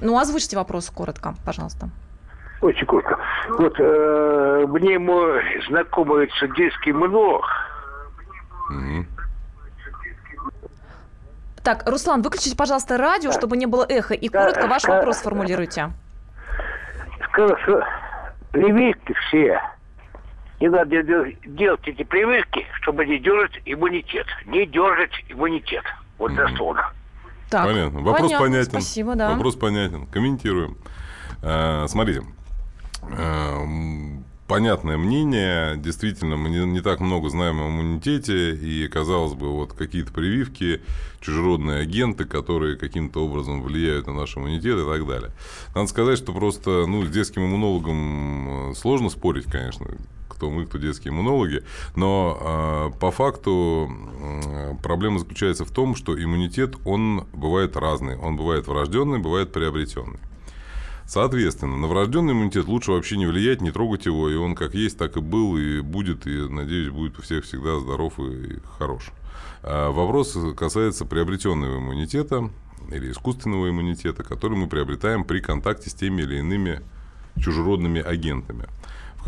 Ну, 0.00 0.18
озвучьте 0.18 0.56
вопрос 0.56 0.90
коротко, 0.90 1.34
пожалуйста. 1.44 1.88
Очень 2.60 2.86
коротко. 2.86 3.18
Вот 3.50 3.74
э, 3.78 4.66
мне 4.68 4.98
мой 4.98 5.40
знакомый 5.68 6.28
садистский 6.40 6.92
мног. 6.92 7.44
Угу. 8.70 9.06
Так, 11.68 11.86
Руслан, 11.86 12.22
выключите, 12.22 12.56
пожалуйста, 12.56 12.96
радио, 12.96 13.30
чтобы 13.30 13.58
не 13.58 13.66
было 13.66 13.84
эхо, 13.86 14.14
и 14.14 14.28
коротко 14.28 14.66
ваш 14.68 14.84
вопрос 14.84 15.18
сформулируйте. 15.18 15.90
Сказал, 17.28 17.58
что 17.58 17.84
прививки 18.52 19.12
все 19.12 19.60
не 20.60 20.70
надо 20.70 21.02
делать 21.02 21.86
эти 21.86 22.04
прививки, 22.04 22.64
чтобы 22.80 23.04
не 23.04 23.18
держать 23.18 23.60
иммунитет. 23.66 24.24
Не 24.46 24.64
держать 24.64 25.10
иммунитет. 25.28 25.84
Вот 26.16 26.32
mm-hmm. 26.32 26.36
дословно. 26.36 26.90
Так, 27.50 27.66
понятно. 27.66 28.00
Вопрос 28.00 28.30
понятно. 28.30 28.46
понятен. 28.46 28.70
Спасибо, 28.70 29.14
да. 29.14 29.34
Вопрос 29.34 29.56
понятен. 29.56 30.06
Комментируем. 30.06 30.78
Э, 31.42 31.84
смотрите. 31.86 32.22
Э, 33.02 33.58
понятное 34.48 34.96
мнение. 34.96 35.76
Действительно, 35.76 36.36
мы 36.36 36.48
не, 36.48 36.64
не 36.66 36.80
так 36.80 37.00
много 37.00 37.28
знаем 37.28 37.60
о 37.60 37.68
иммунитете. 37.68 38.54
И, 38.54 38.88
казалось 38.88 39.34
бы, 39.34 39.52
вот 39.52 39.74
какие-то 39.74 40.12
прививки, 40.12 40.80
чужеродные 41.20 41.82
агенты, 41.82 42.24
которые 42.24 42.76
каким-то 42.76 43.24
образом 43.24 43.62
влияют 43.62 44.06
на 44.06 44.14
наш 44.14 44.36
иммунитет 44.36 44.78
и 44.78 44.84
так 44.84 45.06
далее. 45.06 45.30
Надо 45.74 45.86
сказать, 45.86 46.18
что 46.18 46.32
просто 46.32 46.86
ну, 46.86 47.04
с 47.04 47.10
детским 47.10 47.44
иммунологом 47.44 48.70
э, 48.70 48.74
сложно 48.74 49.10
спорить, 49.10 49.44
конечно 49.44 49.86
кто 50.28 50.50
мы, 50.50 50.66
кто 50.66 50.78
детские 50.78 51.12
иммунологи. 51.12 51.64
Но 51.96 52.38
э, 52.94 52.98
по 53.00 53.10
факту 53.10 53.90
э, 53.90 54.74
проблема 54.84 55.18
заключается 55.18 55.64
в 55.64 55.70
том, 55.72 55.96
что 55.96 56.14
иммунитет, 56.14 56.76
он 56.84 57.26
бывает 57.32 57.76
разный. 57.76 58.16
Он 58.16 58.36
бывает 58.36 58.68
врожденный, 58.68 59.18
бывает 59.18 59.52
приобретенный. 59.52 60.20
Соответственно, 61.08 61.78
на 61.78 61.86
врожденный 61.86 62.34
иммунитет 62.34 62.66
лучше 62.66 62.92
вообще 62.92 63.16
не 63.16 63.24
влиять, 63.24 63.62
не 63.62 63.70
трогать 63.70 64.04
его, 64.04 64.28
и 64.28 64.36
он 64.36 64.54
как 64.54 64.74
есть, 64.74 64.98
так 64.98 65.16
и 65.16 65.20
был, 65.20 65.56
и 65.56 65.80
будет, 65.80 66.26
и, 66.26 66.48
надеюсь, 66.50 66.90
будет 66.90 67.18
у 67.18 67.22
всех 67.22 67.44
всегда 67.44 67.80
здоров 67.80 68.20
и 68.20 68.58
хорош. 68.78 69.10
А 69.62 69.90
вопрос 69.90 70.36
касается 70.54 71.06
приобретенного 71.06 71.78
иммунитета 71.78 72.50
или 72.92 73.10
искусственного 73.10 73.70
иммунитета, 73.70 74.22
который 74.22 74.58
мы 74.58 74.68
приобретаем 74.68 75.24
при 75.24 75.40
контакте 75.40 75.88
с 75.88 75.94
теми 75.94 76.20
или 76.22 76.40
иными 76.40 76.82
чужеродными 77.38 78.02
агентами 78.02 78.66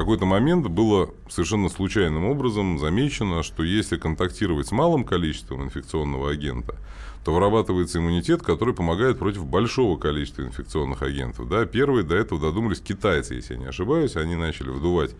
какой-то 0.00 0.24
момент 0.24 0.66
было 0.66 1.10
совершенно 1.28 1.68
случайным 1.68 2.24
образом 2.24 2.78
замечено, 2.78 3.42
что 3.42 3.62
если 3.62 3.96
контактировать 3.96 4.66
с 4.66 4.72
малым 4.72 5.04
количеством 5.04 5.64
инфекционного 5.64 6.30
агента, 6.30 6.76
то 7.24 7.34
вырабатывается 7.34 7.98
иммунитет, 7.98 8.42
который 8.42 8.74
помогает 8.74 9.18
против 9.18 9.44
большого 9.46 9.98
количества 9.98 10.42
инфекционных 10.42 11.02
агентов. 11.02 11.48
Да, 11.48 11.66
первые 11.66 12.02
до 12.02 12.16
этого 12.16 12.40
додумались 12.40 12.80
китайцы, 12.80 13.34
если 13.34 13.54
я 13.54 13.60
не 13.60 13.66
ошибаюсь, 13.66 14.16
они 14.16 14.36
начали 14.36 14.70
вдувать 14.70 15.10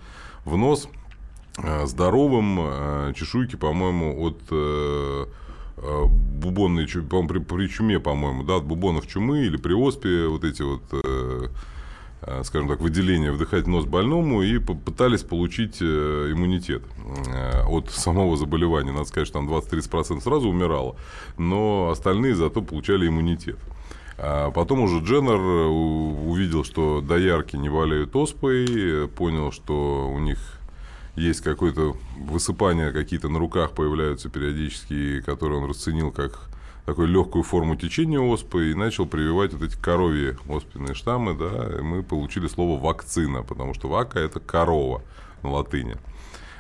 в 0.45 0.57
нос 0.57 0.89
э, 1.59 1.87
здоровым 1.87 2.59
э, 2.61 3.13
чешуйки, 3.15 3.57
по-моему, 3.57 4.25
от 4.25 4.41
э, 4.51 5.27
бубонной, 6.07 6.87
по 6.87 7.27
при, 7.27 7.39
при 7.39 7.67
чуме, 7.69 8.01
по-моему, 8.01 8.45
да, 8.45 8.57
от 8.57 8.65
бубонов 8.65 9.07
чумы 9.07 9.45
или 9.45 9.57
при 9.57 9.73
оспе 9.73 10.27
вот 10.27 10.45
эти 10.45 10.63
вот 10.63 10.83
скажем 12.45 12.69
так, 12.69 12.81
выделение 12.81 13.33
вдыхать 13.33 13.67
нос 13.67 13.87
больному 13.87 14.43
и 14.43 14.59
попытались 14.59 15.23
получить 15.23 15.79
э, 15.81 16.31
иммунитет 16.33 16.83
э, 17.29 17.63
от 17.67 17.91
самого 17.91 18.37
заболевания. 18.37 18.93
Надо 18.93 19.05
сказать, 19.05 19.27
что 19.27 19.39
там 19.39 19.49
20-30% 19.49 20.21
сразу 20.21 20.49
умирало, 20.49 20.97
но 21.39 21.89
остальные 21.91 22.35
зато 22.35 22.61
получали 22.63 23.09
иммунитет. 23.09 23.59
А 24.19 24.51
потом 24.51 24.81
уже 24.81 24.99
Дженнер 24.99 25.41
увидел, 25.41 26.63
что 26.63 27.01
доярки 27.01 27.57
не 27.57 27.71
болеют 27.71 28.15
оспой, 28.15 29.09
понял, 29.09 29.51
что 29.51 30.11
у 30.11 30.19
них 30.19 30.39
есть 31.17 31.41
какое-то 31.41 31.97
высыпание, 32.19 32.93
какие-то 32.93 33.29
на 33.29 33.39
руках 33.39 33.73
появляются 33.73 34.29
периодически, 34.29 35.23
которые 35.23 35.61
он 35.61 35.71
расценил 35.71 36.13
как 36.13 36.51
такую 36.87 37.09
легкую 37.09 37.45
форму 37.45 37.77
течения 37.77 38.21
оспы 38.21 38.71
и 38.71 38.75
начал 38.75 39.07
прививать 39.07 39.53
вот 39.53 39.63
эти 39.63 39.77
коровьи 39.77 40.37
оспенные 40.49 40.95
штаммы, 40.95 41.35
да, 41.35 41.79
и 41.79 41.83
мы 41.83 42.03
получили 42.03 42.47
слово 42.49 42.81
вакцина, 42.81 43.43
потому 43.43 43.75
что 43.75 43.89
вака 43.89 44.19
это 44.19 44.41
корова 44.41 45.03
на 45.43 45.51
латыни. 45.51 45.97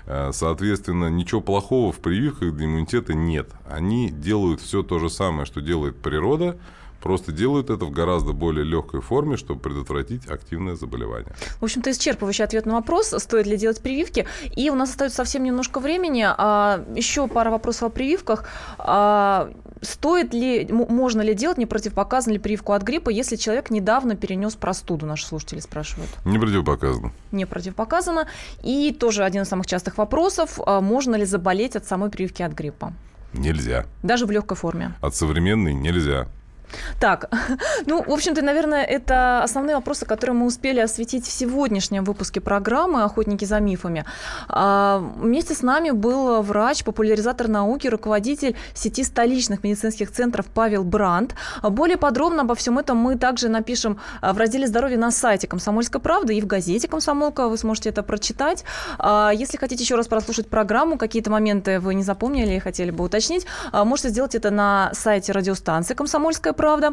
Э, 0.06 0.30
соответственно, 0.32 1.08
ничего 1.08 1.40
плохого 1.40 1.92
в 1.92 1.98
прививках 1.98 2.54
для 2.54 2.66
иммунитета 2.66 3.14
нет. 3.14 3.50
Они 3.68 4.10
делают 4.10 4.60
все 4.60 4.82
то 4.82 4.98
же 4.98 5.10
самое, 5.10 5.46
что 5.46 5.60
делает 5.60 5.96
природа, 5.96 6.58
Просто 7.00 7.32
делают 7.32 7.70
это 7.70 7.84
в 7.84 7.90
гораздо 7.90 8.32
более 8.32 8.64
легкой 8.64 9.00
форме, 9.00 9.36
чтобы 9.36 9.60
предотвратить 9.60 10.26
активное 10.28 10.76
заболевание. 10.76 11.34
В 11.58 11.64
общем-то, 11.64 11.90
исчерпывающий 11.90 12.44
ответ 12.44 12.66
на 12.66 12.74
вопрос, 12.74 13.14
стоит 13.16 13.46
ли 13.46 13.56
делать 13.56 13.80
прививки. 13.80 14.26
И 14.54 14.70
у 14.70 14.74
нас 14.74 14.90
остается 14.90 15.16
совсем 15.16 15.42
немножко 15.42 15.80
времени. 15.80 16.26
А, 16.28 16.84
еще 16.94 17.26
пара 17.26 17.50
вопросов 17.50 17.84
о 17.84 17.88
прививках. 17.88 18.44
А, 18.78 19.50
стоит 19.80 20.34
ли, 20.34 20.66
можно 20.70 21.20
ли 21.20 21.34
делать, 21.34 21.58
не 21.58 21.66
противопоказано 21.66 22.34
ли 22.34 22.38
прививку 22.38 22.72
от 22.72 22.82
гриппа, 22.82 23.10
если 23.10 23.36
человек 23.36 23.70
недавно 23.70 24.16
перенес 24.16 24.54
простуду, 24.54 25.06
наши 25.06 25.26
слушатели 25.26 25.60
спрашивают. 25.60 26.10
Не 26.24 26.38
противопоказано. 26.38 27.12
Не 27.32 27.46
противопоказано. 27.46 28.28
И 28.62 28.92
тоже 28.98 29.24
один 29.24 29.42
из 29.42 29.48
самых 29.48 29.66
частых 29.66 29.98
вопросов, 29.98 30.58
а, 30.64 30.80
можно 30.80 31.14
ли 31.16 31.24
заболеть 31.24 31.76
от 31.76 31.86
самой 31.86 32.10
прививки 32.10 32.42
от 32.42 32.52
гриппа? 32.52 32.92
Нельзя. 33.32 33.86
Даже 34.02 34.26
в 34.26 34.30
легкой 34.30 34.56
форме? 34.56 34.94
От 35.00 35.14
современной 35.14 35.72
нельзя. 35.72 36.26
Так, 36.98 37.30
ну, 37.86 38.02
в 38.02 38.10
общем-то, 38.10 38.42
наверное, 38.42 38.84
это 38.84 39.42
основные 39.42 39.76
вопросы, 39.76 40.06
которые 40.06 40.34
мы 40.34 40.46
успели 40.46 40.80
осветить 40.80 41.26
в 41.26 41.32
сегодняшнем 41.32 42.04
выпуске 42.04 42.40
программы 42.40 43.02
«Охотники 43.02 43.44
за 43.44 43.60
мифами». 43.60 44.04
А, 44.48 44.98
вместе 45.16 45.54
с 45.54 45.62
нами 45.62 45.90
был 45.90 46.42
врач, 46.42 46.84
популяризатор 46.84 47.48
науки, 47.48 47.88
руководитель 47.88 48.56
сети 48.74 49.04
столичных 49.04 49.64
медицинских 49.64 50.10
центров 50.10 50.46
Павел 50.46 50.84
Бранд. 50.84 51.34
Более 51.62 51.96
подробно 51.96 52.42
обо 52.42 52.54
всем 52.54 52.78
этом 52.78 52.96
мы 52.96 53.16
также 53.16 53.48
напишем 53.48 53.98
в 54.22 54.36
разделе 54.36 54.66
«Здоровье» 54.66 54.98
на 54.98 55.10
сайте 55.10 55.46
«Комсомольской 55.46 56.00
правды» 56.00 56.34
и 56.34 56.40
в 56.40 56.46
газете 56.46 56.88
«Комсомолка». 56.88 57.48
Вы 57.48 57.56
сможете 57.56 57.90
это 57.90 58.02
прочитать. 58.02 58.64
А, 58.98 59.30
если 59.34 59.56
хотите 59.56 59.82
еще 59.82 59.94
раз 59.96 60.08
прослушать 60.08 60.48
программу, 60.48 60.98
какие-то 60.98 61.30
моменты 61.30 61.80
вы 61.80 61.94
не 61.94 62.02
запомнили 62.02 62.54
и 62.54 62.58
хотели 62.58 62.90
бы 62.90 63.04
уточнить, 63.04 63.46
а, 63.72 63.84
можете 63.84 64.10
сделать 64.10 64.34
это 64.34 64.50
на 64.50 64.90
сайте 64.94 65.32
радиостанции 65.32 65.94
«Комсомольская 65.94 66.52
правда. 66.60 66.92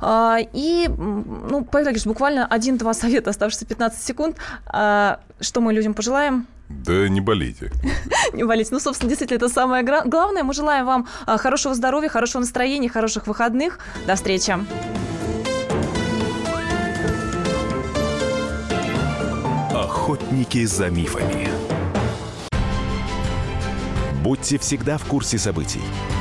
А, 0.00 0.38
и, 0.52 0.88
ну, 0.88 1.64
Павел 1.64 1.88
Ильич, 1.88 2.04
буквально 2.04 2.46
один-два 2.46 2.94
совета, 2.94 3.30
оставшиеся 3.30 3.66
15 3.66 4.00
секунд. 4.00 4.36
А, 4.66 5.18
что 5.40 5.60
мы 5.60 5.72
людям 5.72 5.94
пожелаем? 5.94 6.46
Да 6.68 7.08
не 7.08 7.20
болейте. 7.20 7.72
не 8.32 8.44
болейте. 8.44 8.70
Ну, 8.72 8.78
собственно, 8.78 9.08
действительно, 9.08 9.38
это 9.38 9.48
самое 9.48 9.82
главное. 9.82 10.44
Мы 10.44 10.54
желаем 10.54 10.86
вам 10.86 11.08
а, 11.26 11.36
хорошего 11.36 11.74
здоровья, 11.74 12.08
хорошего 12.08 12.42
настроения, 12.42 12.88
хороших 12.88 13.26
выходных. 13.26 13.80
До 14.06 14.14
встречи. 14.14 14.56
Охотники 19.74 20.64
за 20.64 20.90
мифами. 20.90 21.48
Будьте 24.22 24.58
всегда 24.58 24.96
в 24.96 25.04
курсе 25.06 25.38
событий. 25.38 25.82